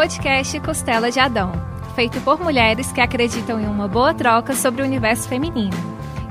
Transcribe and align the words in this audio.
podcast 0.00 0.58
Costela 0.60 1.10
de 1.10 1.20
Adão, 1.20 1.52
feito 1.94 2.18
por 2.22 2.40
mulheres 2.40 2.90
que 2.90 3.02
acreditam 3.02 3.60
em 3.60 3.66
uma 3.66 3.86
boa 3.86 4.14
troca 4.14 4.54
sobre 4.54 4.80
o 4.80 4.84
universo 4.86 5.28
feminino. 5.28 5.76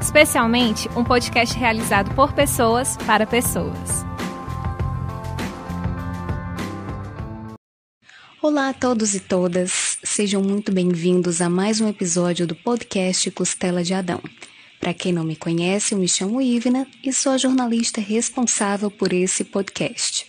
Especialmente 0.01 0.89
um 0.97 1.03
podcast 1.03 1.55
realizado 1.55 2.11
por 2.15 2.33
pessoas 2.33 2.97
para 3.05 3.27
pessoas. 3.27 4.03
Olá 8.41 8.69
a 8.69 8.73
todos 8.73 9.13
e 9.13 9.19
todas, 9.19 9.99
sejam 10.03 10.41
muito 10.41 10.71
bem-vindos 10.71 11.39
a 11.39 11.47
mais 11.47 11.79
um 11.79 11.87
episódio 11.87 12.47
do 12.47 12.55
podcast 12.55 13.29
Costela 13.29 13.83
de 13.83 13.93
Adão. 13.93 14.19
Para 14.79 14.95
quem 14.95 15.13
não 15.13 15.23
me 15.23 15.35
conhece, 15.35 15.93
eu 15.93 15.99
me 15.99 16.07
chamo 16.07 16.41
Ivna 16.41 16.87
e 17.03 17.13
sou 17.13 17.33
a 17.33 17.37
jornalista 17.37 18.01
responsável 18.01 18.89
por 18.89 19.13
esse 19.13 19.43
podcast. 19.43 20.25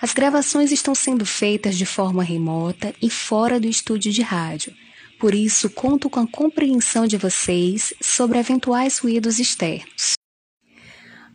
As 0.00 0.14
gravações 0.14 0.72
estão 0.72 0.94
sendo 0.94 1.26
feitas 1.26 1.76
de 1.76 1.84
forma 1.84 2.22
remota 2.22 2.94
e 3.02 3.10
fora 3.10 3.60
do 3.60 3.68
estúdio 3.68 4.10
de 4.10 4.22
rádio. 4.22 4.74
Por 5.18 5.34
isso, 5.34 5.68
conto 5.68 6.08
com 6.08 6.20
a 6.20 6.26
compreensão 6.26 7.06
de 7.06 7.18
vocês 7.18 7.92
sobre 8.00 8.38
eventuais 8.38 8.96
ruídos 8.96 9.38
externos. 9.38 10.14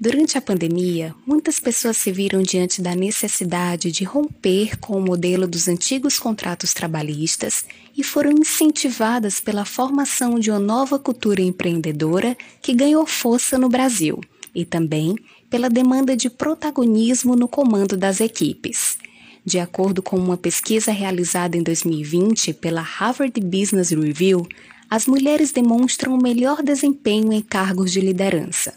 Durante 0.02 0.38
a 0.38 0.42
pandemia, 0.42 1.14
muitas 1.26 1.60
pessoas 1.60 1.96
se 1.96 2.12
viram 2.12 2.42
diante 2.42 2.82
da 2.82 2.96
necessidade 2.96 3.92
de 3.92 4.04
romper 4.04 4.78
com 4.80 4.98
o 4.98 5.02
modelo 5.02 5.48
dos 5.48 5.68
antigos 5.68 6.18
contratos 6.18 6.74
trabalhistas 6.74 7.64
e 7.96 8.04
foram 8.04 8.32
incentivadas 8.32 9.40
pela 9.40 9.64
formação 9.64 10.40
de 10.40 10.50
uma 10.50 10.60
nova 10.60 10.98
cultura 10.98 11.42
empreendedora 11.42 12.36
que 12.62 12.74
ganhou 12.74 13.06
força 13.06 13.58
no 13.58 13.70
Brasil 13.70 14.20
e 14.56 14.64
também 14.64 15.16
pela 15.56 15.70
demanda 15.70 16.18
de 16.18 16.30
protagonismo 16.30 17.34
no 17.34 17.48
comando 17.48 17.96
das 17.96 18.20
equipes. 18.20 18.98
De 19.46 19.58
acordo 19.58 20.04
com 20.04 20.18
uma 20.18 20.36
pesquisa 20.36 20.92
realizada 20.92 21.56
em 21.56 21.64
2020 21.64 22.56
pela 22.56 22.82
Harvard 22.82 23.40
Business 23.40 23.92
Review, 23.92 24.46
as 24.90 25.08
mulheres 25.08 25.54
demonstram 25.54 26.14
o 26.14 26.22
melhor 26.22 26.62
desempenho 26.62 27.32
em 27.32 27.40
cargos 27.40 27.94
de 27.94 28.02
liderança. 28.02 28.74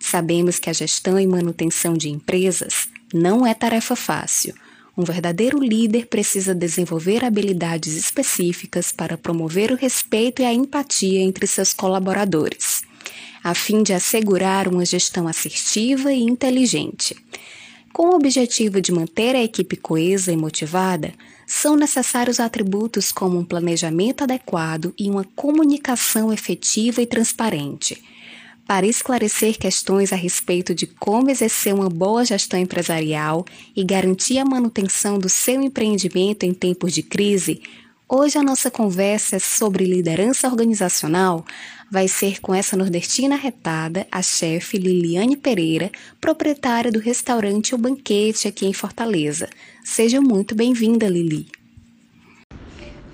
Sabemos 0.00 0.58
que 0.58 0.70
a 0.70 0.72
gestão 0.72 1.20
e 1.20 1.26
manutenção 1.26 1.92
de 1.92 2.08
empresas 2.08 2.88
não 3.12 3.46
é 3.46 3.52
tarefa 3.52 3.94
fácil. 3.94 4.54
Um 4.96 5.04
verdadeiro 5.04 5.58
líder 5.58 6.06
precisa 6.06 6.54
desenvolver 6.54 7.22
habilidades 7.22 7.96
específicas 7.96 8.90
para 8.90 9.18
promover 9.18 9.70
o 9.72 9.76
respeito 9.76 10.40
e 10.40 10.46
a 10.46 10.54
empatia 10.54 11.20
entre 11.20 11.46
seus 11.46 11.74
colaboradores 11.74 12.82
a 13.44 13.54
fim 13.54 13.82
de 13.82 13.92
assegurar 13.92 14.66
uma 14.66 14.86
gestão 14.86 15.28
assertiva 15.28 16.10
e 16.10 16.22
inteligente. 16.22 17.14
Com 17.92 18.06
o 18.06 18.16
objetivo 18.16 18.80
de 18.80 18.90
manter 18.90 19.36
a 19.36 19.42
equipe 19.44 19.76
coesa 19.76 20.32
e 20.32 20.36
motivada, 20.36 21.12
são 21.46 21.76
necessários 21.76 22.40
atributos 22.40 23.12
como 23.12 23.38
um 23.38 23.44
planejamento 23.44 24.24
adequado 24.24 24.94
e 24.98 25.10
uma 25.10 25.24
comunicação 25.36 26.32
efetiva 26.32 27.02
e 27.02 27.06
transparente. 27.06 28.02
Para 28.66 28.86
esclarecer 28.86 29.58
questões 29.58 30.10
a 30.10 30.16
respeito 30.16 30.74
de 30.74 30.86
como 30.86 31.30
exercer 31.30 31.74
uma 31.74 31.90
boa 31.90 32.24
gestão 32.24 32.58
empresarial 32.58 33.44
e 33.76 33.84
garantir 33.84 34.38
a 34.38 34.44
manutenção 34.44 35.18
do 35.18 35.28
seu 35.28 35.60
empreendimento 35.60 36.44
em 36.44 36.54
tempos 36.54 36.94
de 36.94 37.02
crise, 37.02 37.60
Hoje 38.06 38.38
a 38.38 38.42
nossa 38.42 38.70
conversa 38.70 39.38
sobre 39.38 39.86
liderança 39.86 40.46
organizacional 40.46 41.42
vai 41.90 42.06
ser 42.06 42.38
com 42.38 42.54
essa 42.54 42.76
nordestina 42.76 43.34
retada, 43.34 44.06
a 44.12 44.20
chefe 44.20 44.76
Liliane 44.76 45.38
Pereira, 45.38 45.90
proprietária 46.20 46.92
do 46.92 46.98
restaurante 46.98 47.74
O 47.74 47.78
Banquete 47.78 48.46
aqui 48.46 48.66
em 48.66 48.74
Fortaleza. 48.74 49.48
Seja 49.82 50.20
muito 50.20 50.54
bem-vinda, 50.54 51.08
Lili. 51.08 51.46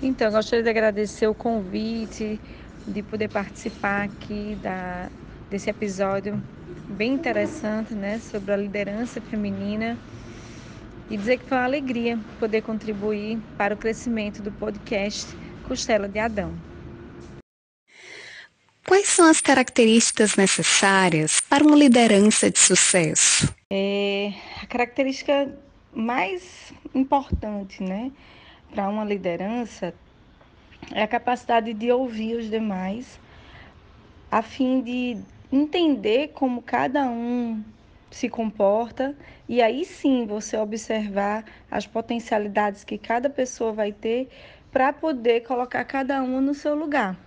Então, 0.03 0.29
gostaria 0.29 0.61
de 0.61 0.69
agradecer 0.69 1.27
o 1.27 1.33
convite, 1.33 2.37
de 2.85 3.01
poder 3.01 3.29
participar 3.29 4.03
aqui 4.03 4.57
da, 4.61 5.09
desse 5.49 5.69
episódio 5.69 6.41
bem 6.89 7.13
interessante, 7.13 7.93
né, 7.93 8.19
sobre 8.19 8.51
a 8.51 8.57
liderança 8.57 9.21
feminina 9.21 9.97
e 11.11 11.17
dizer 11.17 11.39
que 11.39 11.45
foi 11.45 11.57
uma 11.57 11.65
alegria 11.65 12.17
poder 12.39 12.61
contribuir 12.61 13.37
para 13.57 13.73
o 13.73 13.77
crescimento 13.77 14.41
do 14.41 14.49
podcast 14.49 15.27
Costela 15.67 16.07
de 16.07 16.17
Adão. 16.17 16.53
Quais 18.87 19.09
são 19.09 19.29
as 19.29 19.41
características 19.41 20.37
necessárias 20.37 21.41
para 21.41 21.65
uma 21.65 21.75
liderança 21.75 22.49
de 22.49 22.57
sucesso? 22.57 23.53
É, 23.69 24.31
a 24.63 24.65
característica 24.65 25.53
mais 25.93 26.71
importante 26.95 27.83
né, 27.83 28.09
para 28.73 28.87
uma 28.87 29.03
liderança 29.03 29.93
é 30.93 31.03
a 31.03 31.07
capacidade 31.07 31.73
de 31.73 31.91
ouvir 31.91 32.37
os 32.37 32.49
demais, 32.49 33.19
a 34.31 34.41
fim 34.41 34.81
de 34.81 35.17
entender 35.51 36.29
como 36.29 36.61
cada 36.61 37.03
um 37.03 37.61
se 38.11 38.29
comporta 38.29 39.15
e 39.47 39.61
aí 39.61 39.85
sim 39.85 40.27
você 40.27 40.57
observar 40.57 41.45
as 41.71 41.87
potencialidades 41.87 42.83
que 42.83 42.97
cada 42.97 43.29
pessoa 43.29 43.71
vai 43.71 43.91
ter 43.91 44.29
para 44.71 44.93
poder 44.93 45.41
colocar 45.41 45.83
cada 45.85 46.21
uma 46.21 46.39
no 46.39 46.53
seu 46.53 46.75
lugar. 46.75 47.17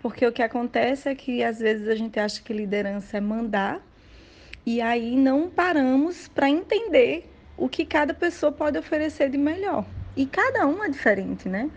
Porque 0.00 0.26
o 0.26 0.32
que 0.32 0.42
acontece 0.42 1.08
é 1.08 1.14
que 1.14 1.42
às 1.42 1.58
vezes 1.58 1.88
a 1.88 1.94
gente 1.94 2.20
acha 2.20 2.40
que 2.42 2.52
liderança 2.52 3.16
é 3.16 3.20
mandar 3.20 3.80
e 4.64 4.80
aí 4.80 5.16
não 5.16 5.48
paramos 5.48 6.28
para 6.28 6.48
entender 6.48 7.28
o 7.56 7.68
que 7.68 7.84
cada 7.84 8.12
pessoa 8.12 8.52
pode 8.52 8.78
oferecer 8.78 9.30
de 9.30 9.38
melhor. 9.38 9.86
E 10.14 10.26
cada 10.26 10.66
um 10.66 10.84
é 10.84 10.88
diferente, 10.88 11.48
né? 11.48 11.70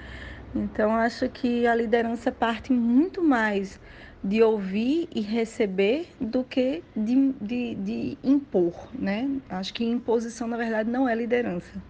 Então 0.54 0.94
acho 0.94 1.30
que 1.30 1.68
a 1.68 1.76
liderança 1.76 2.32
parte 2.32 2.74
muito 2.74 3.22
mais 3.22 3.80
de 4.24 4.44
ouvir 4.44 5.08
e 5.14 5.22
receber 5.22 6.08
do 6.20 6.44
que 6.44 6.84
de, 6.96 7.34
de, 7.42 7.76
de, 7.76 8.18
impor, 8.24 8.74
né? 8.94 9.30
Acho 9.50 9.74
que 9.74 9.84
imposição, 9.86 10.48
na 10.48 10.58
verdade, 10.58 10.90
não 10.90 11.08
é 11.08 11.16
liderança. 11.16 11.82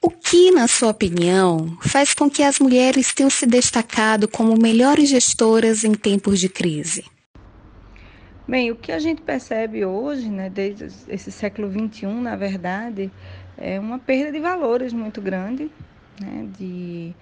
O 0.00 0.10
que, 0.10 0.50
na 0.50 0.68
sua 0.68 0.90
opinião, 0.90 1.76
faz 1.82 2.14
com 2.14 2.30
que 2.30 2.42
as 2.42 2.58
mulheres 2.58 3.12
tenham 3.12 3.28
se 3.28 3.44
destacado 3.44 4.28
como 4.28 4.56
melhores 4.56 5.08
gestoras 5.08 5.84
em 5.84 5.94
tempos 5.94 6.40
de 6.40 6.48
crise? 6.48 7.04
Bem, 8.48 8.70
o 8.70 8.76
que 8.76 8.92
a 8.92 8.98
gente 9.00 9.20
percebe 9.22 9.84
hoje, 9.84 10.30
né, 10.30 10.48
desde 10.48 10.86
esse 11.08 11.32
século 11.32 11.68
XXI, 11.68 12.06
na 12.06 12.36
verdade, 12.36 13.10
é 13.58 13.80
uma 13.80 13.98
perda 13.98 14.30
de 14.30 14.38
valores 14.38 14.92
muito 14.92 15.20
grande, 15.20 15.68
né, 16.20 16.48
de 16.56 17.12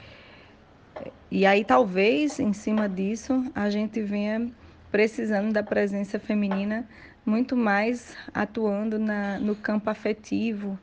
e 1.36 1.44
aí 1.44 1.64
talvez 1.64 2.38
em 2.38 2.52
cima 2.52 2.88
disso 2.88 3.44
a 3.56 3.68
gente 3.68 4.00
venha 4.00 4.52
precisando 4.92 5.52
da 5.52 5.64
presença 5.64 6.16
feminina 6.16 6.88
muito 7.26 7.56
mais 7.56 8.16
atuando 8.32 9.00
na, 9.00 9.36
no 9.40 9.56
campo 9.56 9.90
afetivo, 9.90 10.78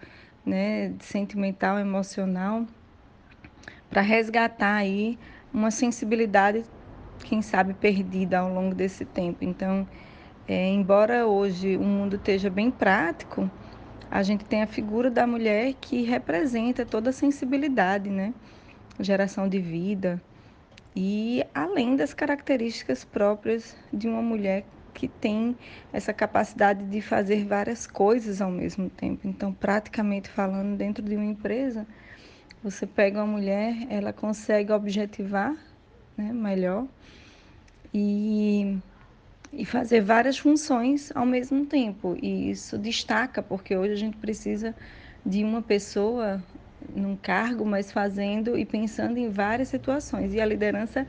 né, 0.45 0.91
sentimental, 0.99 1.79
emocional, 1.79 2.67
para 3.89 4.01
resgatar 4.01 4.75
aí 4.75 5.17
uma 5.53 5.71
sensibilidade, 5.71 6.65
quem 7.23 7.41
sabe, 7.41 7.73
perdida 7.73 8.39
ao 8.39 8.53
longo 8.53 8.75
desse 8.75 9.05
tempo. 9.05 9.45
Então, 9.45 9.87
é, 10.49 10.67
embora 10.67 11.25
hoje 11.25 11.77
o 11.77 11.83
mundo 11.83 12.17
esteja 12.17 12.49
bem 12.49 12.69
prático, 12.69 13.49
a 14.09 14.21
gente 14.21 14.43
tem 14.43 14.61
a 14.61 14.67
figura 14.67 15.09
da 15.09 15.25
mulher 15.25 15.75
que 15.79 16.03
representa 16.03 16.85
toda 16.85 17.11
a 17.11 17.13
sensibilidade, 17.13 18.09
né? 18.09 18.33
Geração 18.99 19.47
de 19.47 19.57
vida, 19.57 20.21
e 20.95 21.43
além 21.53 21.95
das 21.95 22.13
características 22.13 23.03
próprias 23.03 23.75
de 23.91 24.07
uma 24.07 24.21
mulher 24.21 24.65
que 24.93 25.07
tem 25.07 25.55
essa 25.93 26.13
capacidade 26.13 26.83
de 26.85 27.01
fazer 27.01 27.45
várias 27.45 27.87
coisas 27.87 28.41
ao 28.41 28.51
mesmo 28.51 28.89
tempo. 28.89 29.27
Então, 29.27 29.53
praticamente 29.53 30.29
falando, 30.29 30.77
dentro 30.77 31.03
de 31.03 31.15
uma 31.15 31.25
empresa, 31.25 31.87
você 32.63 32.85
pega 32.85 33.23
uma 33.23 33.37
mulher, 33.37 33.87
ela 33.89 34.11
consegue 34.11 34.71
objetivar 34.71 35.55
né, 36.17 36.31
melhor 36.33 36.85
e, 37.93 38.77
e 39.51 39.65
fazer 39.65 40.01
várias 40.01 40.37
funções 40.37 41.11
ao 41.15 41.25
mesmo 41.25 41.65
tempo. 41.65 42.17
E 42.21 42.51
isso 42.51 42.77
destaca, 42.77 43.41
porque 43.41 43.75
hoje 43.75 43.93
a 43.93 43.97
gente 43.97 44.17
precisa 44.17 44.75
de 45.25 45.43
uma 45.43 45.61
pessoa 45.61 46.43
num 46.95 47.15
cargo, 47.15 47.65
mas 47.65 47.91
fazendo 47.91 48.57
e 48.57 48.65
pensando 48.65 49.17
em 49.17 49.29
várias 49.29 49.69
situações. 49.69 50.33
E 50.33 50.41
a 50.41 50.45
liderança 50.45 51.07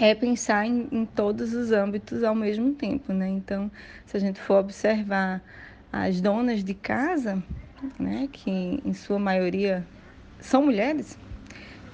é 0.00 0.14
pensar 0.14 0.66
em, 0.66 0.88
em 0.92 1.04
todos 1.04 1.52
os 1.52 1.72
âmbitos 1.72 2.22
ao 2.22 2.34
mesmo 2.34 2.72
tempo, 2.74 3.12
né? 3.12 3.28
Então, 3.28 3.70
se 4.06 4.16
a 4.16 4.20
gente 4.20 4.40
for 4.40 4.60
observar 4.60 5.42
as 5.92 6.20
donas 6.20 6.62
de 6.62 6.74
casa, 6.74 7.42
né, 7.98 8.28
que 8.30 8.50
em 8.84 8.92
sua 8.92 9.18
maioria 9.18 9.86
são 10.40 10.64
mulheres, 10.64 11.18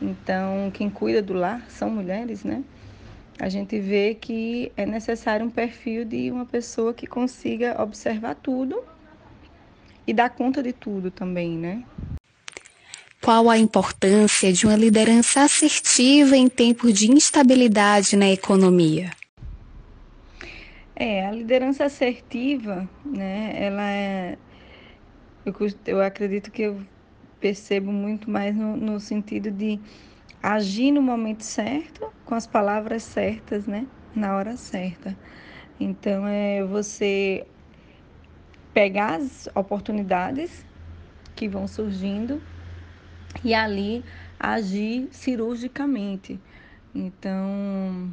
então 0.02 0.70
quem 0.72 0.90
cuida 0.90 1.22
do 1.22 1.32
lar 1.32 1.64
são 1.68 1.88
mulheres, 1.88 2.44
né? 2.44 2.62
A 3.40 3.48
gente 3.48 3.80
vê 3.80 4.14
que 4.14 4.70
é 4.76 4.86
necessário 4.86 5.44
um 5.44 5.50
perfil 5.50 6.04
de 6.04 6.30
uma 6.30 6.46
pessoa 6.46 6.94
que 6.94 7.06
consiga 7.06 7.80
observar 7.82 8.36
tudo 8.36 8.80
e 10.06 10.12
dar 10.12 10.30
conta 10.30 10.62
de 10.62 10.72
tudo 10.72 11.10
também, 11.10 11.58
né? 11.58 11.82
Qual 13.24 13.48
a 13.48 13.56
importância 13.56 14.52
de 14.52 14.66
uma 14.66 14.76
liderança 14.76 15.44
assertiva 15.44 16.36
em 16.36 16.46
tempos 16.46 16.92
de 16.92 17.10
instabilidade 17.10 18.16
na 18.16 18.28
economia? 18.28 19.12
É, 20.94 21.26
a 21.26 21.30
liderança 21.30 21.86
assertiva, 21.86 22.86
né, 23.02 23.54
ela 23.56 23.90
é. 23.90 24.36
Eu, 25.46 25.54
eu 25.86 26.02
acredito 26.02 26.50
que 26.50 26.62
eu 26.62 26.78
percebo 27.40 27.90
muito 27.90 28.28
mais 28.28 28.54
no, 28.54 28.76
no 28.76 29.00
sentido 29.00 29.50
de 29.50 29.80
agir 30.42 30.92
no 30.92 31.00
momento 31.00 31.44
certo, 31.44 32.06
com 32.26 32.34
as 32.34 32.46
palavras 32.46 33.04
certas, 33.04 33.66
né, 33.66 33.86
na 34.14 34.36
hora 34.36 34.54
certa. 34.58 35.16
Então, 35.80 36.28
é 36.28 36.62
você 36.62 37.46
pegar 38.74 39.14
as 39.14 39.48
oportunidades 39.54 40.66
que 41.34 41.48
vão 41.48 41.66
surgindo 41.66 42.42
e 43.42 43.54
ali 43.54 44.04
agir 44.38 45.08
cirurgicamente. 45.10 46.38
Então, 46.94 48.12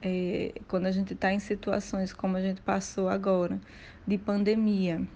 é, 0.00 0.52
quando 0.68 0.86
a 0.86 0.90
gente 0.90 1.12
está 1.12 1.32
em 1.32 1.38
situações 1.38 2.12
como 2.12 2.36
a 2.36 2.40
gente 2.40 2.60
passou 2.62 3.08
agora, 3.08 3.60
de 4.06 4.16
pandemia, 4.16 5.06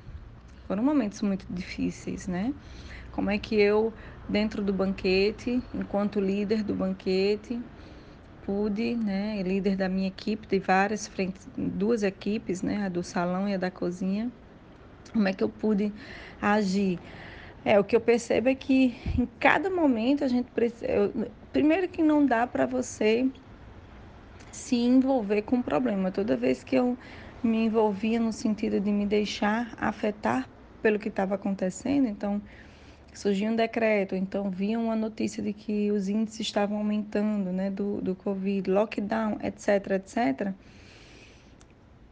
foram 0.66 0.82
momentos 0.82 1.22
muito 1.22 1.46
difíceis, 1.48 2.26
né? 2.26 2.52
Como 3.10 3.30
é 3.30 3.38
que 3.38 3.54
eu, 3.54 3.92
dentro 4.28 4.62
do 4.62 4.72
banquete, 4.72 5.62
enquanto 5.74 6.20
líder 6.20 6.62
do 6.62 6.74
banquete, 6.74 7.60
pude, 8.44 8.96
né, 8.96 9.42
líder 9.42 9.76
da 9.76 9.88
minha 9.88 10.08
equipe, 10.08 10.46
de 10.46 10.58
várias 10.58 11.06
frentes, 11.06 11.46
duas 11.56 12.02
equipes, 12.02 12.62
né, 12.62 12.86
a 12.86 12.88
do 12.88 13.02
salão 13.02 13.48
e 13.48 13.54
a 13.54 13.56
da 13.56 13.70
cozinha, 13.70 14.30
como 15.12 15.28
é 15.28 15.32
que 15.32 15.44
eu 15.44 15.48
pude 15.48 15.92
agir? 16.40 16.98
É, 17.64 17.78
o 17.78 17.84
que 17.84 17.94
eu 17.94 18.00
percebo 18.00 18.48
é 18.48 18.54
que 18.54 18.96
em 19.18 19.26
cada 19.38 19.70
momento 19.70 20.24
a 20.24 20.28
gente 20.28 20.50
precisa. 20.50 20.86
Primeiro 21.52 21.88
que 21.88 22.02
não 22.02 22.26
dá 22.26 22.46
para 22.46 22.66
você 22.66 23.30
se 24.50 24.76
envolver 24.76 25.42
com 25.42 25.58
o 25.58 25.62
problema. 25.62 26.10
Toda 26.10 26.36
vez 26.36 26.64
que 26.64 26.76
eu 26.76 26.98
me 27.42 27.66
envolvia 27.66 28.18
no 28.18 28.32
sentido 28.32 28.80
de 28.80 28.90
me 28.90 29.06
deixar 29.06 29.74
afetar 29.78 30.48
pelo 30.82 30.98
que 30.98 31.08
estava 31.08 31.36
acontecendo, 31.36 32.08
então 32.08 32.42
surgia 33.14 33.50
um 33.50 33.56
decreto, 33.56 34.16
então 34.16 34.50
via 34.50 34.78
uma 34.78 34.96
notícia 34.96 35.42
de 35.42 35.52
que 35.52 35.90
os 35.92 36.08
índices 36.08 36.40
estavam 36.40 36.78
aumentando, 36.78 37.52
né, 37.52 37.70
do, 37.70 38.00
do 38.00 38.14
Covid, 38.14 38.70
lockdown, 38.70 39.38
etc, 39.42 39.92
etc. 39.92 40.52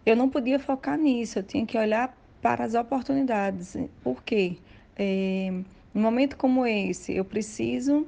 Eu 0.04 0.14
não 0.14 0.28
podia 0.28 0.58
focar 0.58 0.98
nisso, 0.98 1.38
eu 1.38 1.42
tinha 1.42 1.66
que 1.66 1.76
olhar 1.76 2.16
para 2.40 2.64
as 2.64 2.74
oportunidades. 2.74 3.76
Por 4.02 4.22
quê? 4.22 4.56
É, 5.02 5.50
momento 5.94 6.36
como 6.36 6.66
esse, 6.66 7.16
eu 7.16 7.24
preciso 7.24 8.06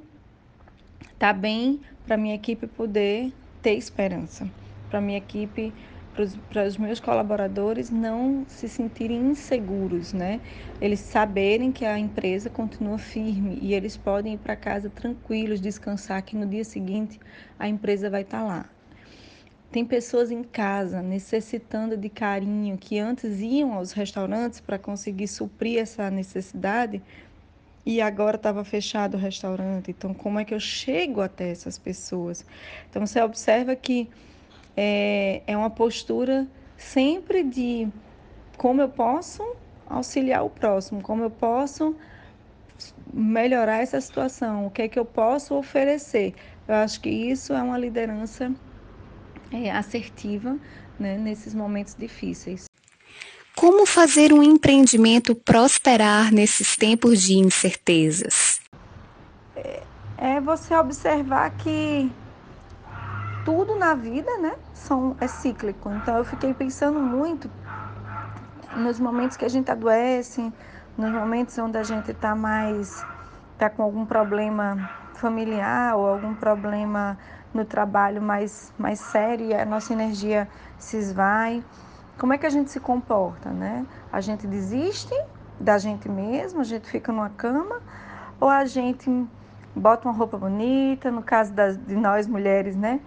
estar 1.01 1.17
tá 1.17 1.33
bem 1.33 1.81
para 2.05 2.15
minha 2.15 2.35
equipe 2.35 2.67
poder 2.67 3.33
ter 3.63 3.73
esperança, 3.73 4.47
para 4.91 5.01
minha 5.01 5.17
equipe 5.17 5.73
para 6.47 6.67
os 6.67 6.77
meus 6.77 6.99
colaboradores 6.99 7.89
não 7.89 8.45
se 8.47 8.69
sentirem 8.69 9.17
inseguros, 9.31 10.13
né? 10.13 10.39
Eles 10.79 10.99
saberem 10.99 11.71
que 11.71 11.83
a 11.83 11.97
empresa 11.97 12.51
continua 12.51 12.99
firme 12.99 13.57
e 13.59 13.73
eles 13.73 13.97
podem 13.97 14.35
ir 14.35 14.37
para 14.37 14.55
casa 14.55 14.91
tranquilos, 14.91 15.59
descansar 15.59 16.21
que 16.21 16.35
no 16.35 16.45
dia 16.45 16.63
seguinte 16.63 17.19
a 17.57 17.67
empresa 17.67 18.11
vai 18.11 18.21
estar 18.21 18.41
tá 18.41 18.43
lá. 18.43 18.72
Tem 19.73 19.83
pessoas 19.83 20.29
em 20.29 20.43
casa 20.43 21.01
necessitando 21.01 21.97
de 21.97 22.07
carinho 22.07 22.77
que 22.77 22.99
antes 22.99 23.39
iam 23.39 23.73
aos 23.73 23.91
restaurantes 23.91 24.59
para 24.59 24.77
conseguir 24.77 25.27
suprir 25.27 25.79
essa 25.79 26.11
necessidade 26.11 27.01
e 27.83 27.99
agora 27.99 28.35
estava 28.35 28.63
fechado 28.63 29.15
o 29.15 29.19
restaurante. 29.19 29.89
Então, 29.89 30.13
como 30.13 30.39
é 30.39 30.45
que 30.45 30.53
eu 30.53 30.59
chego 30.59 31.21
até 31.21 31.49
essas 31.49 31.79
pessoas? 31.79 32.45
Então, 32.87 33.03
você 33.03 33.19
observa 33.19 33.75
que 33.75 34.07
é, 34.77 35.41
é 35.47 35.57
uma 35.57 35.71
postura 35.71 36.47
sempre 36.77 37.43
de 37.43 37.87
como 38.55 38.79
eu 38.79 38.89
posso 38.89 39.55
auxiliar 39.87 40.45
o 40.45 40.51
próximo, 40.51 41.01
como 41.01 41.23
eu 41.23 41.31
posso 41.31 41.95
melhorar 43.11 43.81
essa 43.81 43.99
situação, 43.99 44.67
o 44.67 44.69
que 44.69 44.83
é 44.83 44.87
que 44.87 44.99
eu 44.99 45.05
posso 45.05 45.55
oferecer. 45.55 46.35
Eu 46.67 46.75
acho 46.75 47.01
que 47.01 47.09
isso 47.09 47.53
é 47.53 47.63
uma 47.63 47.79
liderança 47.79 48.53
é, 49.53 49.71
assertiva 49.71 50.57
né, 50.99 51.17
nesses 51.17 51.53
momentos 51.53 51.95
difíceis. 51.95 52.65
Como 53.55 53.85
fazer 53.85 54.33
um 54.33 54.41
empreendimento 54.41 55.35
prosperar 55.35 56.33
nesses 56.33 56.75
tempos 56.75 57.21
de 57.21 57.35
incertezas? 57.35 58.59
É, 59.55 59.83
é 60.17 60.41
você 60.41 60.75
observar 60.75 61.51
que 61.51 62.11
tudo 63.45 63.75
na 63.75 63.93
vida, 63.93 64.37
né, 64.39 64.55
são, 64.73 65.15
é 65.21 65.27
cíclico. 65.27 65.91
Então 65.91 66.17
eu 66.17 66.25
fiquei 66.25 66.53
pensando 66.53 66.99
muito 66.99 67.49
nos 68.75 68.99
momentos 68.99 69.37
que 69.37 69.45
a 69.45 69.49
gente 69.49 69.69
adoece, 69.69 70.51
nos 70.97 71.11
momentos 71.11 71.55
onde 71.59 71.77
a 71.77 71.83
gente 71.83 72.09
está 72.09 72.35
mais, 72.35 73.05
está 73.53 73.69
com 73.69 73.83
algum 73.83 74.05
problema 74.05 74.89
familiar 75.13 75.95
ou 75.95 76.07
algum 76.07 76.33
problema 76.33 77.17
no 77.53 77.65
trabalho 77.65 78.21
mais, 78.21 78.73
mais 78.77 78.99
sério 78.99 79.47
e 79.47 79.53
a 79.53 79.65
nossa 79.65 79.93
energia 79.93 80.47
se 80.77 80.97
esvai. 80.97 81.63
Como 82.17 82.33
é 82.33 82.37
que 82.37 82.45
a 82.45 82.49
gente 82.49 82.71
se 82.71 82.79
comporta, 82.79 83.49
né? 83.49 83.85
A 84.11 84.21
gente 84.21 84.47
desiste 84.47 85.13
da 85.59 85.77
gente 85.77 86.09
mesmo, 86.09 86.61
a 86.61 86.63
gente 86.63 86.89
fica 86.89 87.11
numa 87.11 87.29
cama, 87.29 87.81
ou 88.39 88.49
a 88.49 88.65
gente 88.65 89.09
bota 89.75 90.07
uma 90.07 90.15
roupa 90.15 90.37
bonita, 90.37 91.11
no 91.11 91.23
caso 91.23 91.53
das, 91.53 91.77
de 91.77 91.95
nós 91.95 92.27
mulheres, 92.27 92.75
né? 92.75 92.99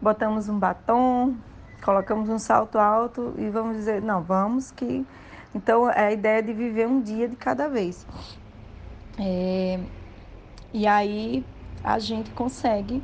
botamos 0.00 0.48
um 0.48 0.58
batom, 0.58 1.34
colocamos 1.82 2.28
um 2.28 2.38
salto 2.38 2.78
alto 2.78 3.34
e 3.36 3.48
vamos 3.48 3.76
dizer, 3.76 4.00
não, 4.02 4.22
vamos 4.22 4.70
que. 4.70 5.06
Então, 5.54 5.90
é 5.90 6.06
a 6.06 6.12
ideia 6.12 6.42
de 6.42 6.52
viver 6.52 6.86
um 6.86 7.00
dia 7.00 7.28
de 7.28 7.36
cada 7.36 7.68
vez. 7.68 8.06
É... 9.18 9.80
E 10.72 10.86
aí 10.86 11.44
a 11.82 11.98
gente 11.98 12.30
consegue 12.32 13.02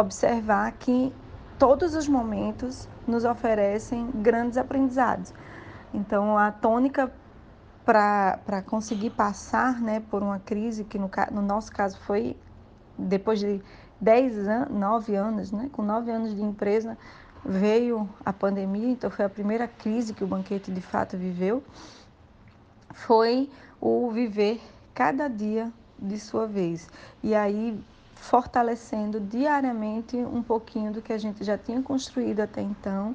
observar 0.00 0.72
que 0.72 1.12
todos 1.58 1.94
os 1.94 2.06
momentos 2.06 2.88
nos 3.06 3.24
oferecem 3.24 4.10
grandes 4.14 4.58
aprendizados. 4.58 5.32
Então, 5.92 6.36
a 6.36 6.50
tônica 6.50 7.10
para 7.84 8.62
conseguir 8.66 9.10
passar 9.10 9.80
né, 9.80 10.02
por 10.10 10.22
uma 10.22 10.40
crise, 10.40 10.84
que 10.84 10.98
no, 10.98 11.08
no 11.30 11.40
nosso 11.40 11.70
caso 11.70 11.98
foi 12.00 12.36
depois 12.98 13.38
de 13.38 13.62
10 14.00 14.48
anos, 14.48 14.68
9 14.70 15.14
anos, 15.14 15.52
né? 15.52 15.70
Com 15.72 15.82
9 15.82 16.10
anos 16.10 16.34
de 16.34 16.42
empresa 16.42 16.98
veio 17.44 18.08
a 18.24 18.32
pandemia, 18.32 18.88
então 18.88 19.08
foi 19.08 19.24
a 19.24 19.28
primeira 19.28 19.68
crise 19.68 20.12
que 20.12 20.24
o 20.24 20.26
banquete 20.26 20.72
de 20.72 20.80
fato 20.80 21.16
viveu. 21.16 21.62
Foi 22.92 23.48
o 23.80 24.10
viver 24.10 24.60
cada 24.92 25.28
dia 25.28 25.72
de 25.98 26.18
sua 26.18 26.46
vez. 26.46 26.88
E 27.22 27.34
aí 27.34 27.78
fortalecendo 28.16 29.20
diariamente 29.20 30.16
um 30.16 30.42
pouquinho 30.42 30.92
do 30.92 31.00
que 31.00 31.12
a 31.12 31.18
gente 31.18 31.44
já 31.44 31.56
tinha 31.56 31.80
construído 31.82 32.40
até 32.40 32.60
então, 32.60 33.14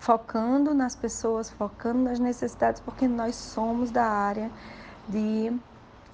focando 0.00 0.74
nas 0.74 0.96
pessoas, 0.96 1.48
focando 1.48 2.00
nas 2.00 2.18
necessidades, 2.18 2.80
porque 2.80 3.06
nós 3.06 3.36
somos 3.36 3.90
da 3.90 4.04
área 4.04 4.50
de 5.08 5.56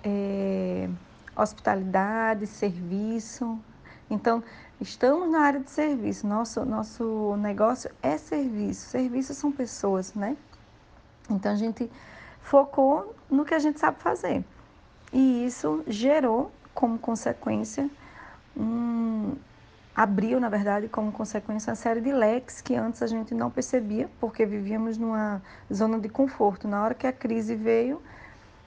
é, 0.04 0.88
hospitalidade, 1.34 2.46
serviço, 2.46 3.58
então, 4.10 4.42
estamos 4.80 5.30
na 5.30 5.40
área 5.40 5.60
de 5.60 5.70
serviço. 5.70 6.26
Nosso, 6.26 6.64
nosso 6.64 7.36
negócio 7.36 7.90
é 8.02 8.16
serviço. 8.16 8.88
Serviços 8.88 9.36
são 9.36 9.52
pessoas, 9.52 10.14
né? 10.14 10.36
Então, 11.28 11.52
a 11.52 11.56
gente 11.56 11.90
focou 12.40 13.14
no 13.30 13.44
que 13.44 13.54
a 13.54 13.58
gente 13.58 13.78
sabe 13.78 14.00
fazer. 14.00 14.44
E 15.12 15.44
isso 15.44 15.82
gerou 15.86 16.50
como 16.74 16.98
consequência 16.98 17.90
um, 18.58 19.36
abriu, 19.94 20.40
na 20.40 20.48
verdade, 20.48 20.88
como 20.88 21.10
consequência 21.12 21.70
uma 21.70 21.76
série 21.76 22.00
de 22.00 22.12
leques 22.12 22.60
que 22.60 22.74
antes 22.74 23.02
a 23.02 23.06
gente 23.06 23.34
não 23.34 23.50
percebia, 23.50 24.08
porque 24.20 24.44
vivíamos 24.44 24.96
numa 24.96 25.42
zona 25.72 25.98
de 25.98 26.08
conforto. 26.08 26.68
Na 26.68 26.82
hora 26.82 26.94
que 26.94 27.06
a 27.06 27.12
crise 27.12 27.54
veio, 27.54 28.00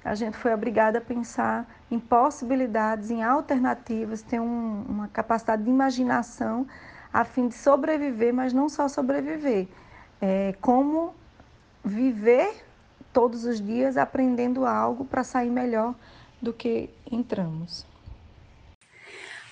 a 0.03 0.15
gente 0.15 0.37
foi 0.37 0.53
obrigada 0.53 0.97
a 0.97 1.01
pensar 1.01 1.65
em 1.89 1.99
possibilidades, 1.99 3.11
em 3.11 3.21
alternativas, 3.21 4.21
ter 4.21 4.39
um, 4.39 4.83
uma 4.87 5.07
capacidade 5.07 5.63
de 5.63 5.69
imaginação 5.69 6.65
a 7.13 7.23
fim 7.23 7.47
de 7.47 7.55
sobreviver, 7.55 8.33
mas 8.33 8.53
não 8.53 8.69
só 8.69 8.87
sobreviver, 8.87 9.67
é, 10.21 10.55
como 10.61 11.13
viver 11.83 12.65
todos 13.11 13.43
os 13.43 13.59
dias 13.59 13.97
aprendendo 13.97 14.65
algo 14.65 15.03
para 15.03 15.23
sair 15.23 15.49
melhor 15.49 15.93
do 16.41 16.53
que 16.53 16.89
entramos. 17.11 17.85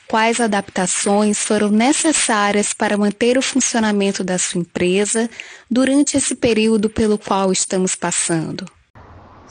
Quais 0.09 0.41
adaptações 0.41 1.37
foram 1.37 1.69
necessárias 1.69 2.73
para 2.73 2.97
manter 2.97 3.37
o 3.37 3.41
funcionamento 3.41 4.23
da 4.23 4.39
sua 4.39 4.61
empresa 4.61 5.29
durante 5.69 6.17
esse 6.17 6.35
período 6.35 6.89
pelo 6.89 7.17
qual 7.17 7.51
estamos 7.51 7.95
passando? 7.95 8.65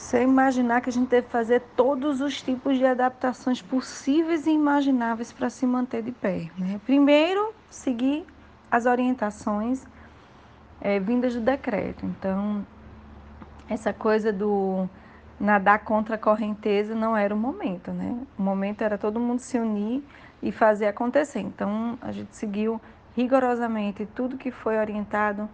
você 0.09 0.23
imaginar 0.23 0.81
que 0.81 0.89
a 0.89 0.93
gente 0.93 1.09
deve 1.09 1.29
fazer 1.29 1.61
todos 1.77 2.23
os 2.23 2.41
tipos 2.41 2.79
de 2.79 2.87
adaptações 2.87 3.61
possíveis 3.61 4.47
e 4.47 4.51
imagináveis 4.51 5.33
para 5.33 5.51
se 5.51 5.67
manter 5.67 6.03
de 6.03 6.13
pé. 6.13 6.51
Né? 6.57 6.81
Primeiro, 6.87 7.53
seguir 7.69 8.25
as 8.71 8.87
orientações 8.87 9.85
é, 10.81 10.99
vindas 10.99 11.35
do 11.35 11.41
decreto. 11.43 12.07
Então, 12.07 12.67
essa 13.69 13.93
coisa 13.93 14.33
do 14.33 14.89
nadar 15.39 15.81
contra 15.81 16.17
a 16.17 16.19
correnteza 16.19 16.95
não 16.95 17.17
era 17.17 17.35
o 17.35 17.39
momento, 17.39 17.93
né? 17.93 18.19
O 18.39 18.43
momento 18.43 18.83
era 18.83 18.99
todo 18.99 19.21
mundo 19.21 19.41
se 19.41 19.59
unir 19.59 20.05
e 20.43 20.51
fazer 20.51 20.87
acontecer. 20.87 21.41
Então, 21.41 21.99
a 22.01 22.13
gente 22.13 22.35
seguiu 22.35 22.81
rigorosamente 23.17 24.07
tudo 24.07 24.37
que 24.37 24.51
foi 24.51 24.79
orientado 24.79 25.49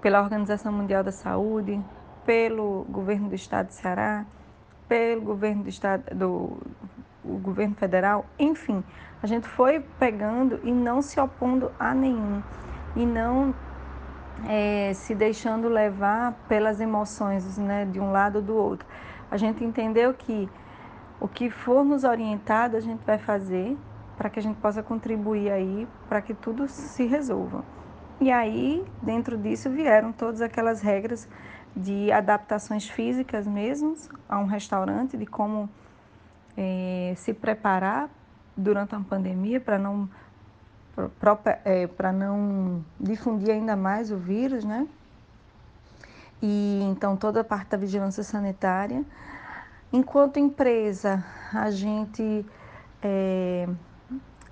pela 0.00 0.20
Organização 0.20 0.72
Mundial 0.72 1.04
da 1.04 1.12
Saúde, 1.12 1.80
pelo 2.24 2.84
governo 2.88 3.28
do 3.28 3.34
estado 3.34 3.68
de 3.68 3.74
Ceará, 3.74 4.24
pelo 4.88 5.22
governo 5.22 5.62
do 5.62 5.68
estado 5.68 6.02
do 6.14 6.58
o 7.24 7.38
governo 7.38 7.74
federal, 7.74 8.26
enfim, 8.38 8.82
a 9.22 9.26
gente 9.26 9.46
foi 9.46 9.80
pegando 9.98 10.60
e 10.64 10.72
não 10.72 11.00
se 11.00 11.20
opondo 11.20 11.70
a 11.78 11.94
nenhum 11.94 12.42
e 12.96 13.06
não 13.06 13.54
é, 14.48 14.92
se 14.94 15.14
deixando 15.14 15.68
levar 15.68 16.32
pelas 16.48 16.80
emoções, 16.80 17.58
né, 17.58 17.84
de 17.84 18.00
um 18.00 18.10
lado 18.10 18.36
ou 18.36 18.42
do 18.42 18.54
outro. 18.54 18.86
A 19.30 19.36
gente 19.36 19.64
entendeu 19.64 20.12
que 20.12 20.48
o 21.20 21.28
que 21.28 21.50
for 21.50 21.84
nos 21.84 22.04
orientado 22.04 22.76
a 22.76 22.80
gente 22.80 23.00
vai 23.04 23.18
fazer 23.18 23.76
para 24.16 24.28
que 24.28 24.38
a 24.38 24.42
gente 24.42 24.56
possa 24.56 24.82
contribuir 24.82 25.50
aí 25.50 25.88
para 26.08 26.20
que 26.20 26.34
tudo 26.34 26.68
se 26.68 27.04
resolva. 27.06 27.64
E 28.20 28.30
aí, 28.30 28.84
dentro 29.02 29.36
disso, 29.36 29.70
vieram 29.70 30.12
todas 30.12 30.40
aquelas 30.40 30.80
regras 30.80 31.28
de 31.74 32.12
adaptações 32.12 32.88
físicas 32.88 33.46
mesmo 33.46 33.96
a 34.28 34.38
um 34.38 34.46
restaurante, 34.46 35.16
de 35.16 35.26
como 35.26 35.68
é, 36.56 37.14
se 37.16 37.32
preparar 37.32 38.08
durante 38.56 38.94
uma 38.94 39.04
pandemia 39.04 39.58
para 39.58 39.78
não 39.78 40.08
para 41.18 41.38
é, 41.64 41.88
não 42.12 42.84
difundir 43.00 43.50
ainda 43.50 43.74
mais 43.76 44.10
o 44.10 44.16
vírus, 44.16 44.64
né? 44.64 44.86
E 46.40 46.80
então 46.90 47.16
toda 47.16 47.40
a 47.40 47.44
parte 47.44 47.68
da 47.70 47.76
vigilância 47.76 48.22
sanitária. 48.22 49.04
Enquanto 49.92 50.38
empresa, 50.38 51.24
a 51.52 51.70
gente 51.70 52.44
é, 53.02 53.68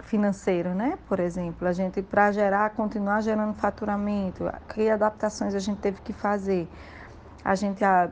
financeiro, 0.05 0.71
né? 0.71 0.99
Por 1.09 1.21
exemplo, 1.21 1.67
a 1.67 1.73
gente 1.73 2.03
para 2.03 2.33
gerar, 2.33 2.71
continuar 2.71 3.21
gerando 3.23 3.55
faturamento, 3.55 4.45
que 4.75 4.89
adaptações 4.89 5.55
a 5.55 5.59
gente 5.59 5.79
teve 5.79 6.01
que 6.01 6.13
fazer? 6.13 6.69
A 7.45 7.55
gente 7.55 7.85
a, 7.85 8.11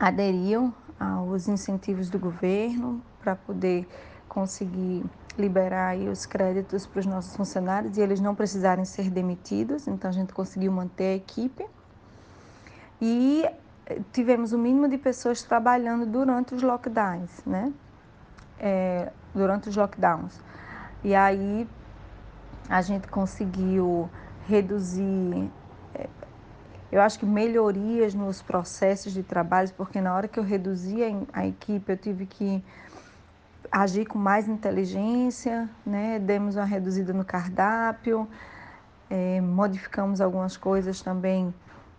aderiu 0.00 0.72
aos 0.98 1.48
incentivos 1.48 2.08
do 2.08 2.18
governo 2.18 3.02
para 3.20 3.36
poder 3.36 3.86
conseguir 4.28 5.04
liberar 5.38 5.96
os 5.96 6.26
créditos 6.26 6.86
para 6.86 7.00
os 7.00 7.06
nossos 7.06 7.36
funcionários 7.36 7.96
e 7.96 8.00
eles 8.00 8.20
não 8.20 8.34
precisarem 8.34 8.84
ser 8.84 9.10
demitidos, 9.10 9.86
então 9.86 10.10
a 10.10 10.12
gente 10.12 10.32
conseguiu 10.32 10.72
manter 10.72 11.04
a 11.04 11.14
equipe. 11.16 11.64
E 13.00 13.48
tivemos 14.12 14.52
o 14.52 14.58
mínimo 14.58 14.88
de 14.88 14.98
pessoas 14.98 15.42
trabalhando 15.42 16.04
durante 16.04 16.54
os 16.54 16.62
lockdowns, 16.62 17.30
né? 17.46 17.72
É, 18.58 19.10
durante 19.34 19.68
os 19.68 19.76
lockdowns. 19.76 20.40
E 21.04 21.14
aí 21.14 21.68
a 22.68 22.82
gente 22.82 23.06
conseguiu 23.08 24.10
reduzir, 24.46 25.50
é, 25.94 26.08
eu 26.90 27.00
acho 27.00 27.18
que 27.18 27.26
melhorias 27.26 28.14
nos 28.14 28.42
processos 28.42 29.12
de 29.12 29.22
trabalho, 29.22 29.70
porque 29.76 30.00
na 30.00 30.14
hora 30.14 30.26
que 30.26 30.38
eu 30.38 30.44
reduzia 30.44 31.06
a 31.32 31.46
equipe, 31.46 31.92
eu 31.92 31.96
tive 31.96 32.26
que 32.26 32.62
agir 33.70 34.06
com 34.06 34.18
mais 34.18 34.48
inteligência, 34.48 35.68
né? 35.84 36.18
demos 36.18 36.56
uma 36.56 36.64
reduzida 36.64 37.12
no 37.12 37.24
cardápio, 37.24 38.28
é, 39.10 39.40
modificamos 39.40 40.20
algumas 40.20 40.56
coisas 40.56 41.00
também 41.00 41.54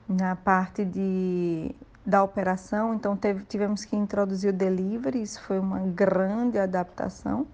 na 0.07 0.35
parte 0.35 0.83
de, 0.83 1.75
da 2.05 2.23
operação, 2.23 2.93
então 2.93 3.15
teve, 3.15 3.43
tivemos 3.45 3.85
que 3.85 3.95
introduzir 3.95 4.49
o 4.49 4.53
delivery, 4.53 5.21
isso 5.21 5.41
foi 5.43 5.59
uma 5.59 5.79
grande 5.79 6.57
adaptação. 6.57 7.45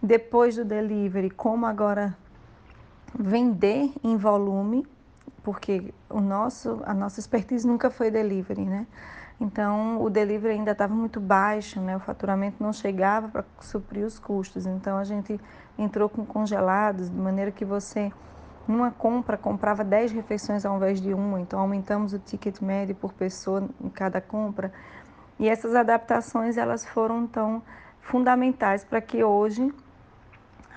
Depois 0.00 0.56
do 0.56 0.64
delivery, 0.64 1.30
como 1.30 1.66
agora 1.66 2.16
vender 3.18 3.92
em 4.02 4.16
volume, 4.16 4.86
porque 5.42 5.92
o 6.08 6.20
nosso, 6.20 6.80
a 6.84 6.94
nossa 6.94 7.20
expertise 7.20 7.66
nunca 7.66 7.90
foi 7.90 8.10
delivery, 8.10 8.64
né? 8.64 8.86
Então, 9.42 10.00
o 10.00 10.08
delivery 10.08 10.54
ainda 10.54 10.70
estava 10.70 10.94
muito 10.94 11.18
baixo, 11.18 11.80
né? 11.80 11.96
O 11.96 11.98
faturamento 11.98 12.62
não 12.62 12.72
chegava 12.72 13.26
para 13.26 13.44
suprir 13.58 14.06
os 14.06 14.16
custos. 14.16 14.66
Então, 14.66 14.96
a 14.96 15.02
gente 15.02 15.40
entrou 15.76 16.08
com 16.08 16.24
congelados, 16.24 17.10
de 17.10 17.16
maneira 17.16 17.50
que 17.50 17.64
você, 17.64 18.12
numa 18.68 18.92
compra, 18.92 19.36
comprava 19.36 19.82
10 19.82 20.12
refeições 20.12 20.64
ao 20.64 20.76
invés 20.76 21.00
de 21.00 21.12
uma. 21.12 21.40
Então, 21.40 21.58
aumentamos 21.58 22.12
o 22.12 22.20
ticket 22.20 22.60
médio 22.60 22.94
por 22.94 23.12
pessoa 23.14 23.68
em 23.80 23.88
cada 23.88 24.20
compra. 24.20 24.72
E 25.40 25.48
essas 25.48 25.74
adaptações, 25.74 26.56
elas 26.56 26.86
foram, 26.86 27.24
então, 27.24 27.64
fundamentais 28.00 28.84
para 28.84 29.00
que 29.00 29.24
hoje 29.24 29.74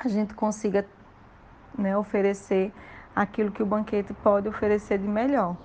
a 0.03 0.07
gente 0.07 0.33
consiga 0.33 0.87
né, 1.77 1.95
oferecer 1.95 2.73
aquilo 3.15 3.51
que 3.51 3.61
o 3.61 3.65
banquete 3.65 4.11
pode 4.11 4.49
oferecer 4.49 4.97
de 4.97 5.07
melhor 5.07 5.55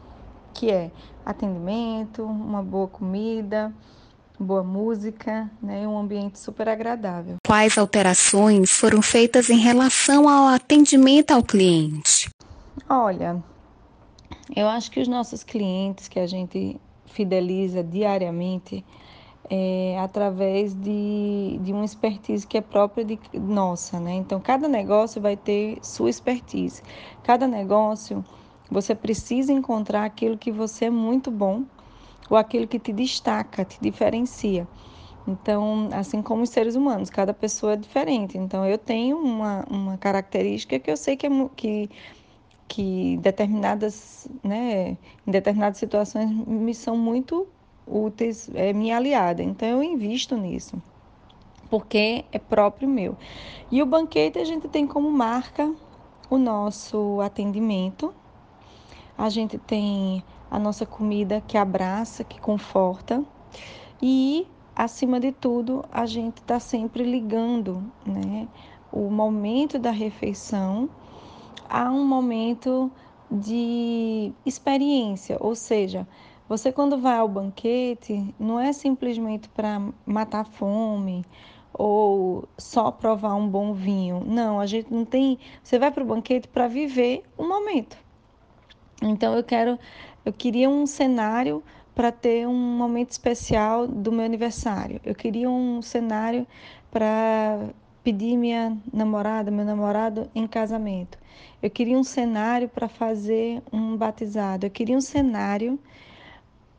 que 0.52 0.70
é 0.70 0.90
atendimento, 1.24 2.24
uma 2.24 2.62
boa 2.62 2.88
comida, 2.88 3.72
boa 4.38 4.62
música, 4.62 5.50
né, 5.62 5.86
um 5.86 5.98
ambiente 5.98 6.38
super 6.38 6.68
agradável. 6.68 7.36
Quais 7.46 7.76
alterações 7.76 8.70
foram 8.70 9.02
feitas 9.02 9.50
em 9.50 9.58
relação 9.58 10.28
ao 10.28 10.48
atendimento 10.48 11.32
ao 11.32 11.42
cliente? 11.42 12.30
Olha, 12.88 13.42
eu 14.56 14.66
acho 14.66 14.90
que 14.90 15.00
os 15.00 15.08
nossos 15.08 15.44
clientes 15.44 16.08
que 16.08 16.18
a 16.18 16.26
gente 16.26 16.80
fideliza 17.06 17.82
diariamente 17.82 18.84
é, 19.50 19.98
através 19.98 20.72
de, 20.74 21.58
de 21.60 21.72
uma 21.72 21.84
expertise 21.84 22.46
que 22.46 22.56
é 22.56 22.60
própria 22.60 23.04
de 23.04 23.18
nossa, 23.34 23.98
né? 23.98 24.14
Então, 24.14 24.40
cada 24.40 24.68
negócio 24.68 25.20
vai 25.20 25.36
ter 25.36 25.78
sua 25.82 26.08
expertise. 26.08 26.82
Cada 27.24 27.48
negócio 27.48 28.24
você 28.70 28.94
precisa 28.94 29.52
encontrar 29.52 30.04
aquilo 30.04 30.38
que 30.38 30.52
você 30.52 30.86
é 30.86 30.90
muito 30.90 31.30
bom 31.30 31.64
ou 32.28 32.36
aquilo 32.36 32.66
que 32.66 32.78
te 32.78 32.92
destaca, 32.92 33.64
te 33.64 33.78
diferencia. 33.80 34.66
Então, 35.26 35.88
assim 35.92 36.22
como 36.22 36.42
os 36.42 36.50
seres 36.50 36.74
humanos, 36.74 37.10
cada 37.10 37.34
pessoa 37.34 37.74
é 37.74 37.76
diferente. 37.76 38.38
Então, 38.38 38.64
eu 38.64 38.78
tenho 38.78 39.18
uma, 39.18 39.64
uma 39.68 39.98
característica 39.98 40.78
que 40.78 40.90
eu 40.90 40.96
sei 40.96 41.16
que, 41.16 41.26
é, 41.26 41.30
que, 41.56 41.90
que 42.68 43.16
determinadas, 43.18 44.28
né, 44.42 44.96
em 45.26 45.30
determinadas 45.30 45.78
situações 45.78 46.30
me 46.30 46.74
são 46.74 46.96
muito 46.96 47.46
úteis, 47.86 48.48
é 48.54 48.72
minha 48.72 48.96
aliada. 48.96 49.42
Então, 49.42 49.68
eu 49.68 49.82
invisto 49.82 50.36
nisso, 50.36 50.80
porque 51.68 52.24
é 52.32 52.38
próprio 52.38 52.88
meu. 52.88 53.16
E 53.70 53.82
o 53.82 53.86
banquete 53.86 54.38
a 54.38 54.44
gente 54.44 54.68
tem 54.68 54.86
como 54.86 55.10
marca 55.10 55.72
o 56.30 56.38
nosso 56.38 57.20
atendimento, 57.20 58.14
a 59.20 59.28
gente 59.28 59.58
tem 59.58 60.24
a 60.50 60.58
nossa 60.58 60.86
comida 60.86 61.42
que 61.46 61.58
abraça, 61.58 62.24
que 62.24 62.40
conforta 62.40 63.22
e, 64.00 64.46
acima 64.74 65.20
de 65.20 65.30
tudo, 65.30 65.84
a 65.92 66.06
gente 66.06 66.38
está 66.38 66.58
sempre 66.58 67.02
ligando 67.02 67.84
né, 68.06 68.48
o 68.90 69.10
momento 69.10 69.78
da 69.78 69.90
refeição 69.90 70.88
a 71.68 71.90
um 71.90 72.02
momento 72.02 72.90
de 73.30 74.32
experiência, 74.46 75.36
ou 75.38 75.54
seja, 75.54 76.08
você 76.48 76.72
quando 76.72 76.96
vai 76.96 77.18
ao 77.18 77.28
banquete 77.28 78.34
não 78.40 78.58
é 78.58 78.72
simplesmente 78.72 79.50
para 79.50 79.82
matar 80.06 80.46
fome 80.46 81.26
ou 81.74 82.48
só 82.56 82.90
provar 82.90 83.34
um 83.34 83.46
bom 83.46 83.74
vinho. 83.74 84.24
Não, 84.26 84.58
a 84.58 84.66
gente 84.66 84.90
não 84.92 85.04
tem. 85.04 85.38
Você 85.62 85.78
vai 85.78 85.90
para 85.90 86.02
o 86.02 86.06
banquete 86.06 86.48
para 86.48 86.66
viver 86.66 87.22
o 87.36 87.46
momento. 87.46 87.96
Então 89.00 89.34
eu 89.34 89.42
quero, 89.42 89.78
eu 90.24 90.32
queria 90.32 90.68
um 90.68 90.86
cenário 90.86 91.62
para 91.94 92.12
ter 92.12 92.46
um 92.46 92.54
momento 92.54 93.10
especial 93.10 93.86
do 93.86 94.12
meu 94.12 94.24
aniversário. 94.24 95.00
Eu 95.04 95.14
queria 95.14 95.50
um 95.50 95.82
cenário 95.82 96.46
para 96.90 97.70
pedir 98.02 98.36
minha 98.36 98.76
namorada, 98.92 99.50
meu 99.50 99.64
namorado 99.64 100.30
em 100.34 100.46
casamento. 100.46 101.18
Eu 101.62 101.70
queria 101.70 101.98
um 101.98 102.04
cenário 102.04 102.68
para 102.68 102.88
fazer 102.88 103.62
um 103.72 103.96
batizado. 103.96 104.66
Eu 104.66 104.70
queria 104.70 104.96
um 104.96 105.00
cenário 105.00 105.78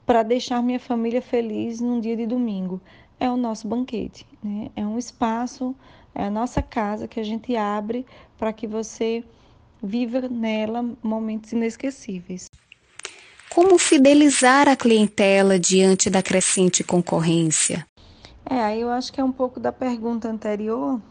para 0.06 0.24
deixar 0.24 0.62
minha 0.62 0.80
família 0.80 1.22
feliz 1.22 1.80
num 1.80 2.00
dia 2.00 2.18
de 2.18 2.26
domingo. 2.26 2.82
É 3.20 3.30
o 3.30 3.38
nosso 3.38 3.68
banquete, 3.68 4.26
né? 4.44 4.70
É 4.76 4.86
um 4.86 4.98
espaço, 4.98 5.76
é 6.16 6.24
a 6.24 6.30
nossa 6.32 6.62
casa 6.62 7.08
que 7.08 7.20
a 7.20 7.24
gente 7.24 7.56
abre 7.56 8.06
para 8.38 8.52
que 8.52 8.66
você 8.66 9.24
Viva 9.84 10.22
nela 10.30 10.84
momentos 11.04 11.52
inesquecíveis. 11.52 12.48
como 13.50 13.78
fidelizar 13.78 14.68
a 14.70 14.76
clientela 14.76 15.60
diante 15.60 16.10
da 16.10 16.24
crescente 16.24 16.84
concorrência? 16.84 17.86
É, 18.50 18.62
aí 18.62 18.82
eu 18.82 18.90
acho 18.90 19.12
que 19.12 19.22
é 19.22 19.24
um 19.24 19.32
pouco 19.32 19.60
da 19.60 19.72
pergunta 19.72 20.28
anterior, 20.30 21.02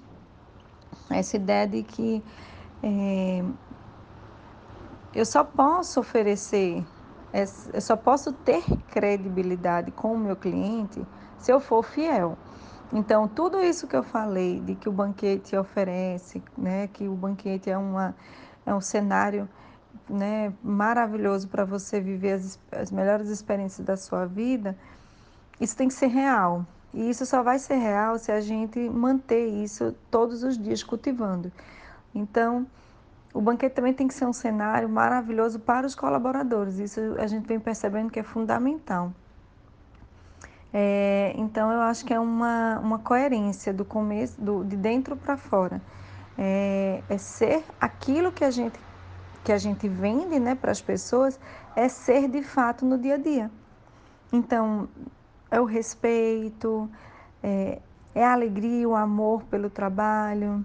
essa 1.11 1.37
ideia 1.37 1.67
de 1.67 1.83
que 1.83 2.23
é, 2.83 3.45
eu 5.15 5.25
só 5.27 5.45
posso 5.45 6.01
oferecer, 6.01 6.85
eu 7.73 7.81
só 7.81 7.97
posso 7.97 8.33
ter 8.33 8.63
credibilidade 8.89 9.91
com 9.93 10.15
o 10.15 10.19
meu 10.19 10.37
cliente 10.37 11.07
se 11.39 11.53
eu 11.53 11.61
for 11.61 11.83
fiel. 11.83 12.39
Então, 12.93 13.29
tudo 13.29 13.61
isso 13.61 13.87
que 13.87 13.97
eu 13.97 14.03
falei 14.03 14.61
de 14.61 14.75
que 14.75 14.89
o 14.89 14.93
banquete 14.93 15.57
oferece, 15.57 16.43
né, 16.59 16.89
que 16.89 17.09
o 17.09 17.15
banquete 17.15 17.71
é, 17.71 17.79
uma, 17.79 18.17
é 18.67 18.75
um 18.75 18.81
cenário 18.81 19.49
né, 20.09 20.53
maravilhoso 20.63 21.49
para 21.49 21.65
você 21.65 22.01
viver 22.01 22.33
as, 22.33 22.59
as 22.73 22.91
melhores 22.91 23.29
experiências 23.29 23.87
da 23.87 23.97
sua 23.97 24.27
vida, 24.27 24.77
isso 25.61 25.77
tem 25.77 25.89
que 25.89 25.95
ser 25.95 26.09
real. 26.09 26.67
E 26.93 27.09
isso 27.09 27.25
só 27.25 27.43
vai 27.43 27.59
ser 27.59 27.77
real 27.77 28.19
se 28.19 28.33
a 28.33 28.41
gente 28.41 28.79
manter 28.91 29.47
isso 29.47 29.95
todos 30.11 30.43
os 30.43 30.59
dias 30.59 30.83
cultivando. 30.83 31.53
Então, 32.15 32.67
o 33.33 33.41
banquete 33.41 33.75
também 33.75 33.95
tem 33.95 34.09
que 34.09 34.15
ser 34.15 34.25
um 34.25 34.33
cenário 34.33 34.89
maravilhoso 34.89 35.61
para 35.61 35.87
os 35.87 35.95
colaboradores. 35.95 36.79
Isso 36.79 37.01
a 37.19 37.27
gente 37.27 37.47
vem 37.47 37.61
percebendo 37.61 38.11
que 38.11 38.19
é 38.19 38.25
fundamental. 38.25 39.13
É, 40.73 41.33
então 41.37 41.71
eu 41.73 41.81
acho 41.81 42.05
que 42.05 42.15
é 42.15 42.19
uma, 42.19 42.79
uma 42.79 42.99
coerência 42.99 43.73
do 43.73 43.85
começo, 43.85 44.41
do, 44.41 44.65
de 44.65 44.77
dentro 44.77 45.17
para 45.17 45.37
fora. 45.37 45.81
É, 46.43 47.03
é, 47.11 47.19
ser 47.19 47.63
aquilo 47.79 48.33
que 48.33 48.43
a 48.43 48.51
gente 48.51 48.81
que 49.45 49.53
a 49.53 49.59
gente 49.59 49.89
vende 49.89 50.39
né, 50.39 50.55
para 50.55 50.71
as 50.71 50.83
pessoas, 50.83 51.41
é 51.75 51.89
ser 51.89 52.29
de 52.29 52.43
fato 52.43 52.85
no 52.85 52.99
dia 52.99 53.15
a 53.15 53.19
dia. 53.19 53.51
Então, 54.33 54.89
é 55.51 55.61
o 55.61 55.65
respeito, 55.65 56.89
é, 57.43 57.81
é 58.15 58.25
a 58.25 58.33
alegria, 58.33 58.89
o 58.89 58.95
amor 58.95 59.43
pelo 59.45 59.71
trabalho, 59.71 60.65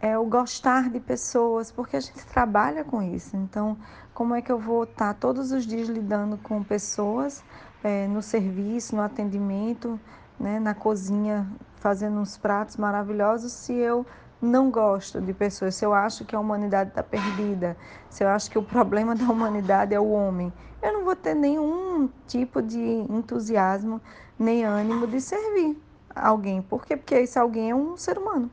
é 0.00 0.16
o 0.16 0.24
gostar 0.24 0.88
de 0.88 0.98
pessoas, 0.98 1.70
porque 1.70 1.96
a 1.96 2.00
gente 2.00 2.24
trabalha 2.26 2.84
com 2.84 3.02
isso. 3.02 3.36
Então, 3.36 3.76
como 4.14 4.34
é 4.34 4.40
que 4.40 4.50
eu 4.50 4.58
vou 4.58 4.84
estar 4.84 5.12
todos 5.14 5.52
os 5.52 5.66
dias 5.66 5.88
lidando 5.88 6.38
com 6.38 6.62
pessoas 6.62 7.44
é, 7.84 8.06
no 8.06 8.22
serviço, 8.22 8.96
no 8.96 9.02
atendimento, 9.02 10.00
né, 10.38 10.58
na 10.58 10.74
cozinha, 10.74 11.46
fazendo 11.76 12.18
uns 12.18 12.38
pratos 12.38 12.76
maravilhosos, 12.76 13.52
se 13.52 13.74
eu 13.74 14.06
não 14.40 14.70
gosto 14.70 15.20
de 15.20 15.34
pessoas, 15.34 15.74
se 15.74 15.84
eu 15.84 15.92
acho 15.92 16.24
que 16.24 16.34
a 16.34 16.40
humanidade 16.40 16.90
está 16.90 17.02
perdida, 17.02 17.76
se 18.08 18.24
eu 18.24 18.28
acho 18.28 18.50
que 18.50 18.58
o 18.58 18.62
problema 18.62 19.14
da 19.16 19.24
humanidade 19.24 19.94
é 19.94 20.00
o 20.00 20.10
homem, 20.10 20.52
eu 20.82 20.92
não 20.92 21.04
vou 21.04 21.14
ter 21.14 21.34
nenhum 21.34 22.08
tipo 22.26 22.62
de 22.62 22.78
entusiasmo 22.78 24.00
nem 24.38 24.64
ânimo 24.64 25.06
de 25.06 25.20
servir 25.20 25.76
alguém. 26.14 26.62
Por 26.62 26.84
quê? 26.86 26.96
Porque 26.96 27.14
esse 27.14 27.38
alguém 27.38 27.70
é 27.70 27.74
um 27.74 27.96
ser 27.96 28.18
humano, 28.18 28.50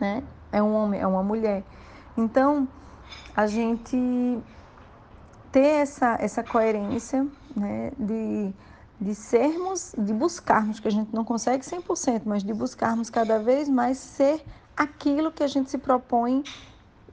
né? 0.00 0.22
É 0.50 0.62
um 0.62 0.74
homem, 0.74 1.00
é 1.00 1.06
uma 1.06 1.22
mulher. 1.22 1.62
Então, 2.16 2.68
a 3.34 3.46
gente 3.46 4.42
ter 5.50 5.60
essa, 5.60 6.16
essa 6.20 6.42
coerência 6.42 7.26
né, 7.54 7.92
de, 7.98 8.52
de 9.00 9.14
sermos, 9.14 9.94
de 9.96 10.12
buscarmos, 10.12 10.80
que 10.80 10.88
a 10.88 10.90
gente 10.90 11.14
não 11.14 11.24
consegue 11.24 11.64
100%, 11.64 12.22
mas 12.24 12.42
de 12.42 12.52
buscarmos 12.52 13.08
cada 13.08 13.38
vez 13.38 13.68
mais 13.68 13.98
ser 13.98 14.44
aquilo 14.76 15.32
que 15.32 15.42
a 15.42 15.46
gente 15.46 15.70
se 15.70 15.78
propõe, 15.78 16.42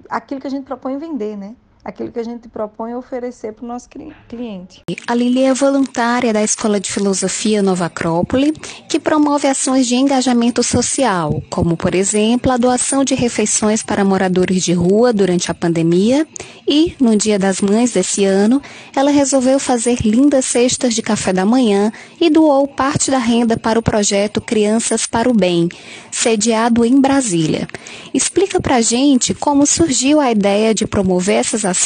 aquilo 0.10 0.42
que 0.42 0.48
a 0.48 0.50
gente 0.50 0.66
propõe 0.66 0.98
vender, 0.98 1.38
né? 1.38 1.56
Aquilo 1.84 2.12
que 2.12 2.20
a 2.20 2.24
gente 2.24 2.48
propõe 2.48 2.94
oferecer 2.94 3.54
para 3.54 3.66
o 3.66 3.68
nosso 3.68 3.90
cliente. 4.28 4.84
A 5.08 5.16
Lili 5.16 5.44
é 5.44 5.54
voluntária 5.54 6.32
da 6.32 6.44
Escola 6.44 6.80
de 6.80 6.92
Filosofia 6.92 7.64
Nova 7.64 7.86
Acrópole, 7.86 8.52
que 8.88 9.00
promove 9.00 9.48
ações 9.48 9.88
de 9.88 9.96
engajamento 9.96 10.62
social, 10.62 11.42
como, 11.50 11.76
por 11.76 11.96
exemplo, 11.96 12.52
a 12.52 12.58
doação 12.58 13.04
de 13.04 13.16
refeições 13.16 13.82
para 13.82 14.06
moradores 14.06 14.64
de 14.64 14.74
rua 14.74 15.12
durante 15.12 15.50
a 15.50 15.54
pandemia 15.54 16.28
e, 16.68 16.96
no 17.00 17.16
Dia 17.16 17.40
das 17.40 17.62
Mães 17.62 17.94
desse 17.94 18.24
ano, 18.26 18.62
ela 18.96 19.10
resolveu 19.10 19.60
fazer 19.60 20.00
lindas 20.02 20.46
cestas 20.46 20.94
de 20.94 21.02
café 21.02 21.34
da 21.34 21.46
manhã 21.46 21.92
e 22.20 22.30
doou 22.30 22.68
parte 22.68 23.10
da 23.10 23.18
renda 23.18 23.58
para 23.58 23.80
o 23.80 23.84
projeto 23.84 24.42
Crianças 24.42 25.06
para 25.06 25.30
o 25.30 25.34
Bem, 25.34 25.70
sediado 26.12 26.86
em 26.86 27.00
Brasília. 27.00 27.68
Explica 28.14 28.60
para 28.60 28.82
gente 28.82 29.34
como 29.34 29.66
surgiu 29.66 30.20
a 30.20 30.32
ideia 30.32 30.74
de 30.74 30.86
promover 30.86 31.38
essas 31.38 31.66
ações 31.66 31.79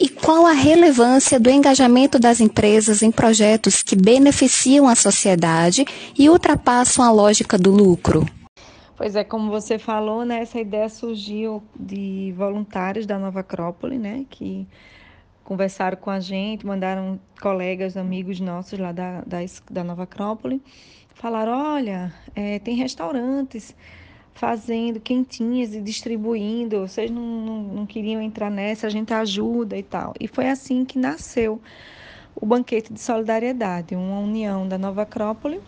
e 0.00 0.08
qual 0.08 0.46
a 0.46 0.52
relevância 0.52 1.38
do 1.38 1.50
engajamento 1.50 2.18
das 2.18 2.40
empresas 2.40 3.02
em 3.02 3.10
projetos 3.10 3.82
que 3.82 3.96
beneficiam 3.96 4.88
a 4.88 4.94
sociedade 4.94 5.84
e 6.18 6.28
ultrapassam 6.28 7.04
a 7.04 7.10
lógica 7.10 7.56
do 7.56 7.70
lucro. 7.70 8.26
Pois 8.96 9.14
é, 9.14 9.22
como 9.22 9.50
você 9.50 9.78
falou, 9.78 10.24
né, 10.24 10.40
essa 10.40 10.58
ideia 10.58 10.88
surgiu 10.88 11.62
de 11.78 12.32
voluntários 12.36 13.04
da 13.04 13.18
Nova 13.18 13.40
Acrópole, 13.40 13.98
né, 13.98 14.24
que 14.30 14.66
conversaram 15.44 15.98
com 15.98 16.10
a 16.10 16.18
gente, 16.18 16.66
mandaram 16.66 17.20
colegas, 17.40 17.96
amigos 17.96 18.40
nossos 18.40 18.78
lá 18.78 18.92
da, 18.92 19.20
da, 19.26 19.38
da 19.70 19.84
Nova 19.84 20.04
Acrópole, 20.04 20.62
falaram, 21.14 21.52
olha, 21.74 22.12
é, 22.34 22.58
tem 22.58 22.74
restaurantes 22.74 23.74
fazendo 24.36 25.00
quentinhas 25.00 25.74
e 25.74 25.80
distribuindo. 25.80 26.86
Vocês 26.86 27.10
não, 27.10 27.22
não, 27.22 27.62
não 27.62 27.86
queriam 27.86 28.20
entrar 28.20 28.50
nessa, 28.50 28.86
a 28.86 28.90
gente 28.90 29.12
ajuda 29.12 29.76
e 29.76 29.82
tal. 29.82 30.12
E 30.20 30.28
foi 30.28 30.48
assim 30.48 30.84
que 30.84 30.98
nasceu 30.98 31.60
o 32.34 32.44
Banquete 32.44 32.92
de 32.92 33.00
Solidariedade, 33.00 33.96
uma 33.96 34.20
união 34.20 34.68
da 34.68 34.76
Nova 34.76 35.02
Acrópole 35.02 35.60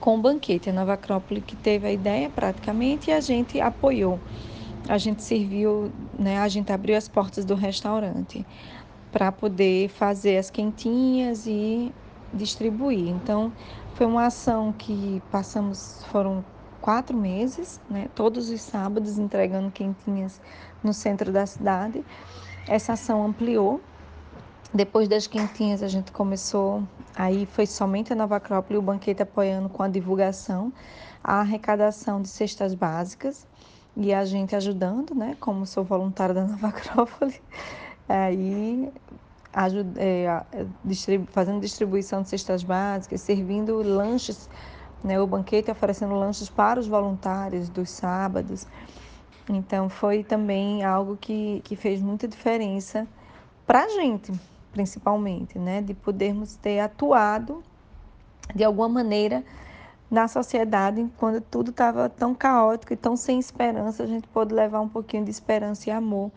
com 0.00 0.16
o 0.16 0.20
banquete. 0.20 0.68
A 0.68 0.72
Nova 0.72 0.94
Acrópole 0.94 1.40
que 1.40 1.54
teve 1.54 1.86
a 1.86 1.92
ideia 1.92 2.28
praticamente 2.28 3.10
e 3.10 3.12
a 3.12 3.20
gente 3.20 3.60
apoiou. 3.60 4.18
A 4.88 4.98
gente 4.98 5.22
serviu, 5.22 5.92
né, 6.18 6.38
a 6.38 6.48
gente 6.48 6.72
abriu 6.72 6.96
as 6.96 7.08
portas 7.08 7.44
do 7.44 7.54
restaurante 7.54 8.44
para 9.12 9.30
poder 9.30 9.88
fazer 9.88 10.38
as 10.38 10.50
quentinhas 10.50 11.46
e 11.46 11.92
distribuir. 12.34 13.08
Então, 13.08 13.52
foi 13.94 14.06
uma 14.06 14.26
ação 14.26 14.72
que 14.72 15.22
passamos, 15.30 16.04
foram 16.10 16.44
quatro 16.88 17.14
meses, 17.14 17.78
né, 17.90 18.08
todos 18.14 18.48
os 18.48 18.62
sábados 18.62 19.18
entregando 19.18 19.70
quentinhas 19.70 20.40
no 20.82 20.94
centro 20.94 21.30
da 21.30 21.44
cidade. 21.44 22.02
Essa 22.66 22.94
ação 22.94 23.26
ampliou. 23.26 23.78
Depois 24.72 25.06
das 25.06 25.26
quentinhas, 25.26 25.82
a 25.82 25.88
gente 25.88 26.10
começou, 26.10 26.82
aí 27.14 27.44
foi 27.44 27.66
somente 27.66 28.10
a 28.10 28.16
Nova 28.16 28.36
Acrópole 28.36 28.76
e 28.76 28.78
o 28.78 28.82
banquete 28.82 29.22
apoiando 29.22 29.68
com 29.68 29.82
a 29.82 29.88
divulgação, 29.88 30.72
a 31.22 31.40
arrecadação 31.40 32.22
de 32.22 32.28
cestas 32.28 32.72
básicas 32.72 33.46
e 33.94 34.14
a 34.14 34.24
gente 34.24 34.56
ajudando, 34.56 35.14
né, 35.14 35.36
como 35.38 35.66
sou 35.66 35.84
voluntária 35.84 36.34
da 36.34 36.44
Nova 36.46 36.68
Acrópole, 36.72 37.38
aí 38.08 38.90
ajuda, 39.52 39.92
é, 40.00 40.42
distribu 40.82 41.26
fazendo 41.32 41.60
distribuição 41.60 42.22
de 42.22 42.30
cestas 42.30 42.62
básicas, 42.62 43.20
servindo 43.20 43.76
lanches 43.82 44.48
né, 45.02 45.20
o 45.20 45.26
banquete 45.26 45.70
oferecendo 45.70 46.14
lanches 46.14 46.48
para 46.48 46.80
os 46.80 46.86
voluntários 46.86 47.68
dos 47.68 47.90
sábados. 47.90 48.66
Então, 49.48 49.88
foi 49.88 50.22
também 50.22 50.84
algo 50.84 51.16
que, 51.16 51.60
que 51.64 51.76
fez 51.76 52.02
muita 52.02 52.28
diferença 52.28 53.06
para 53.66 53.84
a 53.84 53.88
gente, 53.88 54.32
principalmente, 54.72 55.58
né, 55.58 55.80
de 55.80 55.94
podermos 55.94 56.56
ter 56.56 56.80
atuado 56.80 57.62
de 58.54 58.64
alguma 58.64 58.88
maneira 58.88 59.44
na 60.10 60.26
sociedade 60.26 61.06
quando 61.18 61.40
tudo 61.40 61.70
estava 61.70 62.08
tão 62.08 62.34
caótico 62.34 62.92
e 62.92 62.96
tão 62.96 63.16
sem 63.16 63.38
esperança, 63.38 64.02
a 64.02 64.06
gente 64.06 64.26
pôde 64.28 64.54
levar 64.54 64.80
um 64.80 64.88
pouquinho 64.88 65.24
de 65.24 65.30
esperança 65.30 65.90
e 65.90 65.92
amor 65.92 66.30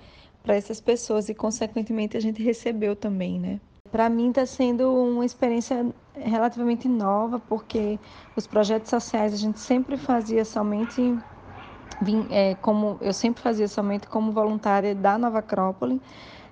para 0.44 0.56
essas 0.56 0.82
pessoas 0.82 1.30
e, 1.30 1.34
consequentemente, 1.34 2.18
a 2.18 2.20
gente 2.20 2.42
recebeu 2.42 2.96
também, 2.96 3.40
né? 3.40 3.60
Para 3.92 4.10
mim 4.10 4.30
está 4.30 4.46
sendo 4.46 4.94
uma 4.94 5.26
experiência 5.26 5.86
relativamente 6.16 6.88
nova, 6.88 7.40
porque 7.40 8.00
os 8.36 8.48
projetos 8.48 8.90
sociais 8.90 9.34
a 9.34 9.38
gente 9.38 9.60
sempre 9.60 9.98
fazia 9.98 10.46
somente 10.46 11.18
é, 12.30 12.56
como 12.56 12.98
eu 13.02 13.14
sempre 13.14 13.42
fazia 13.44 13.68
somente 13.68 14.08
como 14.08 14.32
voluntária 14.32 14.96
da 14.96 15.18
Nova 15.18 15.40
Acrópole, 15.40 16.02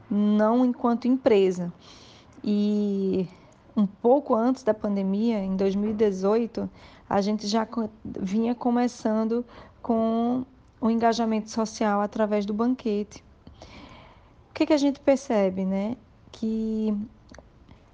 não 0.09 0.65
enquanto 0.65 1.07
empresa. 1.07 1.71
E 2.43 3.27
um 3.75 3.85
pouco 3.85 4.35
antes 4.35 4.63
da 4.63 4.73
pandemia, 4.73 5.39
em 5.39 5.55
2018, 5.55 6.69
a 7.09 7.21
gente 7.21 7.47
já 7.47 7.67
vinha 8.03 8.53
começando 8.53 9.45
com 9.81 10.45
o 10.79 10.89
engajamento 10.89 11.49
social 11.49 12.01
através 12.01 12.45
do 12.45 12.53
banquete. 12.53 13.23
O 14.49 14.53
que, 14.53 14.65
que 14.65 14.73
a 14.73 14.77
gente 14.77 14.99
percebe, 14.99 15.65
né? 15.65 15.95
Que 16.31 16.93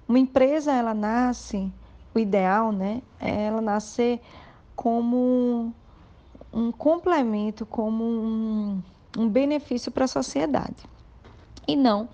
uma 0.08 0.18
empresa, 0.18 0.72
ela 0.72 0.94
nasce, 0.94 1.72
o 2.14 2.18
ideal, 2.18 2.72
né, 2.72 3.02
é 3.20 3.46
ela 3.46 3.60
nascer 3.60 4.20
como 4.74 5.72
um 6.52 6.72
complemento, 6.72 7.66
como 7.66 8.04
um, 8.04 8.82
um 9.16 9.28
benefício 9.28 9.90
para 9.90 10.04
a 10.04 10.08
sociedade. 10.08 10.84
E 11.66 11.76
não 11.76 12.08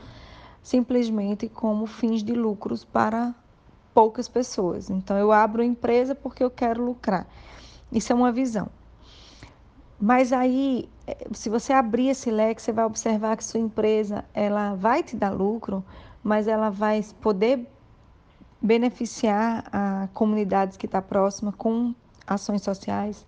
simplesmente 0.62 1.48
como 1.48 1.86
fins 1.86 2.22
de 2.22 2.32
lucros 2.32 2.84
para 2.84 3.34
poucas 3.92 4.28
pessoas. 4.28 4.88
Então, 4.88 5.18
eu 5.18 5.32
abro 5.32 5.62
empresa 5.62 6.14
porque 6.14 6.42
eu 6.42 6.50
quero 6.50 6.84
lucrar. 6.84 7.26
Isso 7.90 8.12
é 8.12 8.14
uma 8.14 8.32
visão. 8.32 8.68
Mas 10.00 10.32
aí, 10.32 10.88
eh, 11.06 11.26
se 11.32 11.48
você 11.48 11.72
abrir 11.72 12.08
esse 12.08 12.30
leque, 12.30 12.62
você 12.62 12.72
vai 12.72 12.84
observar 12.84 13.36
que 13.36 13.44
sua 13.44 13.60
empresa 13.60 14.24
ela 14.32 14.74
vai 14.74 15.02
te 15.02 15.16
dar 15.16 15.30
lucro, 15.30 15.84
mas 16.22 16.48
ela 16.48 16.70
vai 16.70 17.04
poder 17.20 17.68
beneficiar 18.62 19.64
a 19.72 20.08
comunidade 20.14 20.78
que 20.78 20.86
está 20.86 21.02
próxima 21.02 21.52
com 21.52 21.94
ações 22.26 22.62
sociais, 22.62 23.26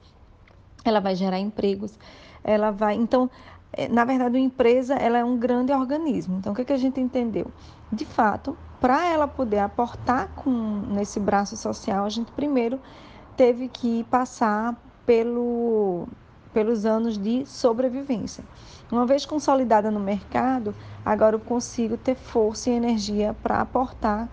ela 0.84 1.00
vai 1.00 1.16
gerar 1.16 1.38
empregos, 1.38 1.98
ela 2.44 2.70
vai. 2.70 2.94
Então, 2.94 3.28
eh, 3.72 3.88
na 3.88 4.04
verdade, 4.04 4.36
uma 4.36 4.44
empresa 4.44 4.94
ela 4.94 5.18
é 5.18 5.24
um 5.24 5.36
grande 5.36 5.72
organismo. 5.72 6.36
Então, 6.38 6.52
o 6.52 6.56
que, 6.56 6.62
é 6.62 6.64
que 6.64 6.72
a 6.72 6.78
gente 6.78 7.00
entendeu? 7.00 7.50
De 7.90 8.04
fato, 8.04 8.56
para 8.80 9.06
ela 9.06 9.26
poder 9.26 9.58
aportar 9.58 10.28
com, 10.36 10.50
nesse 10.88 11.18
braço 11.18 11.56
social, 11.56 12.04
a 12.04 12.10
gente 12.10 12.30
primeiro 12.32 12.78
teve 13.36 13.68
que 13.68 14.04
passar 14.04 14.76
pelo, 15.04 16.06
pelos 16.52 16.86
anos 16.86 17.18
de 17.18 17.44
sobrevivência. 17.46 18.44
Uma 18.92 19.06
vez 19.06 19.26
consolidada 19.26 19.90
no 19.90 19.98
mercado, 19.98 20.74
agora 21.04 21.34
eu 21.34 21.40
consigo 21.40 21.96
ter 21.96 22.14
força 22.14 22.70
e 22.70 22.74
energia 22.74 23.34
para 23.42 23.60
aportar 23.60 24.28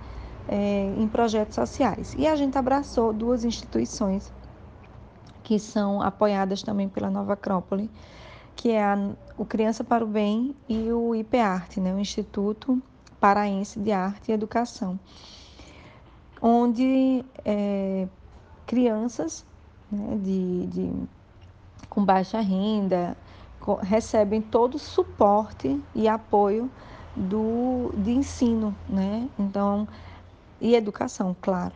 é, 0.51 0.93
em 0.97 1.07
projetos 1.07 1.55
sociais. 1.55 2.13
E 2.17 2.27
a 2.27 2.35
gente 2.35 2.57
abraçou 2.57 3.13
duas 3.13 3.45
instituições 3.45 4.31
que 5.41 5.57
são 5.57 6.01
apoiadas 6.01 6.61
também 6.61 6.89
pela 6.89 7.09
Nova 7.09 7.33
Acrópole, 7.33 7.89
que 8.53 8.69
é 8.71 8.83
a, 8.83 8.97
o 9.37 9.45
Criança 9.45 9.81
para 9.81 10.03
o 10.03 10.07
Bem 10.07 10.53
e 10.67 10.91
o 10.91 11.15
IPARTE, 11.15 11.79
né, 11.79 11.93
o 11.93 11.99
Instituto 11.99 12.81
Paraense 13.19 13.79
de 13.79 13.93
Arte 13.93 14.29
e 14.29 14.33
Educação, 14.33 14.99
onde 16.41 17.23
é, 17.45 18.07
crianças 18.67 19.45
né, 19.89 20.17
de, 20.21 20.67
de, 20.67 20.93
com 21.89 22.03
baixa 22.03 22.41
renda 22.41 23.15
co 23.59 23.75
recebem 23.75 24.41
todo 24.41 24.75
o 24.75 24.79
suporte 24.79 25.79
e 25.93 26.07
apoio 26.07 26.69
do, 27.15 27.93
de 27.95 28.11
ensino, 28.11 28.75
né? 28.89 29.29
Então, 29.37 29.87
e 30.61 30.75
educação, 30.75 31.35
claro. 31.41 31.73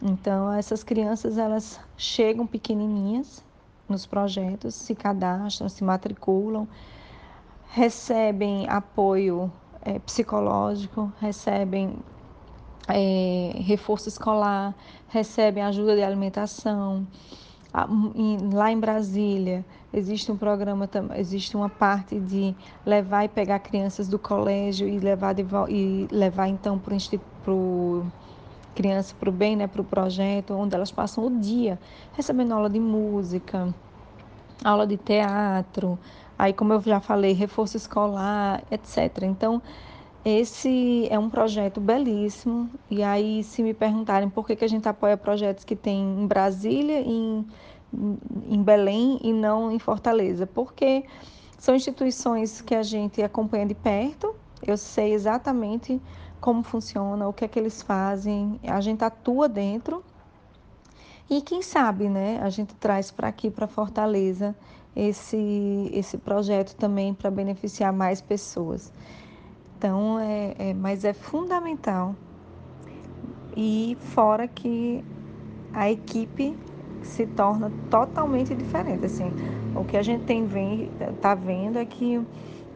Então, 0.00 0.52
essas 0.52 0.84
crianças 0.84 1.38
elas 1.38 1.80
chegam 1.96 2.46
pequenininhas 2.46 3.42
nos 3.88 4.06
projetos, 4.06 4.74
se 4.74 4.94
cadastram, 4.94 5.68
se 5.68 5.82
matriculam, 5.82 6.68
recebem 7.70 8.68
apoio 8.68 9.50
é, 9.82 9.98
psicológico, 9.98 11.12
recebem 11.20 11.96
é, 12.86 13.52
reforço 13.56 14.08
escolar, 14.08 14.74
recebem 15.08 15.62
ajuda 15.62 15.96
de 15.96 16.02
alimentação. 16.02 17.06
Lá 18.54 18.72
em 18.72 18.80
Brasília 18.80 19.64
existe 19.92 20.32
um 20.32 20.36
programa, 20.36 20.88
existe 21.16 21.54
uma 21.56 21.68
parte 21.68 22.18
de 22.18 22.54
levar 22.84 23.24
e 23.24 23.28
pegar 23.28 23.58
crianças 23.58 24.08
do 24.08 24.18
colégio 24.18 24.88
e 24.88 24.98
levar, 24.98 25.34
de, 25.34 25.44
e 25.68 26.08
levar 26.10 26.48
então 26.48 26.78
para 26.78 26.94
o 27.52 28.06
criança 28.74 29.14
para 29.18 29.28
o 29.28 29.32
bem, 29.32 29.56
né, 29.56 29.66
para 29.66 29.82
o 29.82 29.84
projeto, 29.84 30.54
onde 30.54 30.74
elas 30.74 30.92
passam 30.92 31.26
o 31.26 31.40
dia 31.40 31.78
recebendo 32.12 32.52
aula 32.52 32.70
de 32.70 32.78
música, 32.78 33.74
aula 34.64 34.86
de 34.86 34.96
teatro, 34.96 35.98
aí 36.38 36.52
como 36.52 36.72
eu 36.72 36.80
já 36.80 37.00
falei, 37.00 37.32
reforço 37.32 37.76
escolar, 37.76 38.62
etc. 38.70 39.24
Então, 39.24 39.60
esse 40.28 41.08
é 41.10 41.18
um 41.18 41.30
projeto 41.30 41.80
belíssimo. 41.80 42.68
E 42.90 43.02
aí, 43.02 43.42
se 43.42 43.62
me 43.62 43.72
perguntarem 43.72 44.28
por 44.28 44.46
que, 44.46 44.56
que 44.56 44.64
a 44.64 44.68
gente 44.68 44.88
apoia 44.88 45.16
projetos 45.16 45.64
que 45.64 45.74
tem 45.74 45.98
em 46.00 46.26
Brasília, 46.26 47.00
em, 47.00 47.46
em 48.48 48.62
Belém 48.62 49.18
e 49.22 49.32
não 49.32 49.72
em 49.72 49.78
Fortaleza, 49.78 50.46
porque 50.46 51.04
são 51.56 51.74
instituições 51.74 52.60
que 52.60 52.74
a 52.74 52.82
gente 52.82 53.22
acompanha 53.22 53.66
de 53.66 53.74
perto. 53.74 54.34
Eu 54.66 54.76
sei 54.76 55.14
exatamente 55.14 56.00
como 56.40 56.62
funciona, 56.62 57.26
o 57.26 57.32
que 57.32 57.44
é 57.44 57.48
que 57.48 57.58
eles 57.58 57.82
fazem, 57.82 58.60
a 58.64 58.80
gente 58.80 59.02
atua 59.04 59.48
dentro. 59.48 60.04
E 61.30 61.40
quem 61.40 61.62
sabe, 61.62 62.08
né, 62.08 62.40
a 62.42 62.48
gente 62.48 62.74
traz 62.74 63.10
para 63.10 63.28
aqui, 63.28 63.50
para 63.50 63.66
Fortaleza, 63.66 64.54
esse, 64.94 65.90
esse 65.92 66.16
projeto 66.18 66.74
também 66.74 67.12
para 67.14 67.30
beneficiar 67.30 67.92
mais 67.92 68.20
pessoas. 68.20 68.92
Então, 69.78 70.18
é, 70.18 70.54
é, 70.58 70.74
mas 70.74 71.04
é 71.04 71.12
fundamental. 71.12 72.16
E 73.56 73.96
fora 74.00 74.48
que 74.48 75.04
a 75.72 75.88
equipe 75.88 76.58
se 77.00 77.24
torna 77.28 77.70
totalmente 77.88 78.56
diferente. 78.56 79.06
Assim, 79.06 79.32
o 79.76 79.84
que 79.84 79.96
a 79.96 80.02
gente 80.02 80.24
tem 80.24 80.44
está 81.14 81.36
vendo 81.36 81.78
é 81.78 81.84
que 81.84 82.20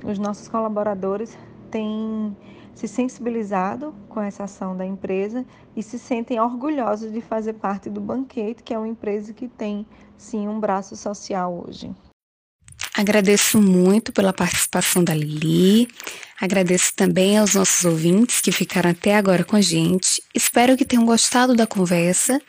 os 0.05 0.17
nossos 0.17 0.47
colaboradores 0.47 1.37
têm 1.73 2.37
se 2.73 2.87
sensibilizado 2.87 3.93
com 4.09 4.21
essa 4.21 4.45
ação 4.45 4.77
da 4.77 4.87
empresa 4.87 5.45
e 5.75 5.83
se 5.83 5.99
sentem 5.99 6.39
orgulhosos 6.41 7.13
de 7.13 7.21
fazer 7.21 7.55
parte 7.55 7.91
do 7.91 8.01
Banquete, 8.01 8.63
que 8.63 8.73
é 8.73 8.79
uma 8.79 8.87
empresa 8.87 9.33
que 9.33 9.49
tem 9.49 9.85
sim 10.17 10.47
um 10.47 10.61
braço 10.61 10.95
social 10.95 11.65
hoje. 11.67 11.93
Agradeço 12.95 13.61
muito 13.61 14.13
pela 14.13 14.33
participação 14.33 15.03
da 15.03 15.15
Lili. 15.15 15.89
Agradeço 16.41 16.93
também 16.95 17.39
aos 17.39 17.55
nossos 17.55 17.85
ouvintes 17.85 18.41
que 18.41 18.53
ficaram 18.53 18.91
até 18.91 19.17
agora 19.17 19.45
com 19.45 19.57
a 19.57 19.61
gente. 19.61 20.23
Espero 20.35 20.77
que 20.77 20.85
tenham 20.85 21.07
gostado 21.07 21.55
da 21.55 21.67
conversa. 21.67 22.41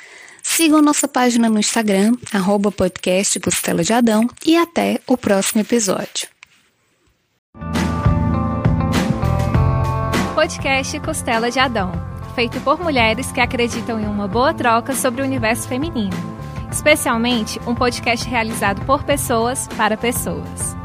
Sigam 0.41 0.82
nossa 0.82 1.08
página 1.08 1.49
no 1.49 1.58
Instagram, 1.58 2.13
arroba 2.34 2.69
podcast 2.69 3.39
Costela 3.39 3.82
de 3.82 3.93
Adão, 3.93 4.27
e 4.45 4.58
até 4.58 4.99
o 5.08 5.15
próximo 5.15 5.62
episódio. 5.62 6.27
Podcast 10.36 10.99
Costela 10.99 11.49
de 11.49 11.60
Adão, 11.60 11.93
feito 12.36 12.60
por 12.60 12.77
mulheres 12.82 13.32
que 13.32 13.39
acreditam 13.39 13.97
em 13.97 14.06
uma 14.06 14.27
boa 14.27 14.53
troca 14.53 14.93
sobre 14.93 15.21
o 15.21 15.25
universo 15.25 15.69
feminino 15.69 16.33
especialmente 16.74 17.60
um 17.68 17.76
podcast 17.76 18.28
realizado 18.28 18.84
por 18.86 19.04
pessoas 19.04 19.68
para 19.78 19.96
pessoas. 19.96 20.83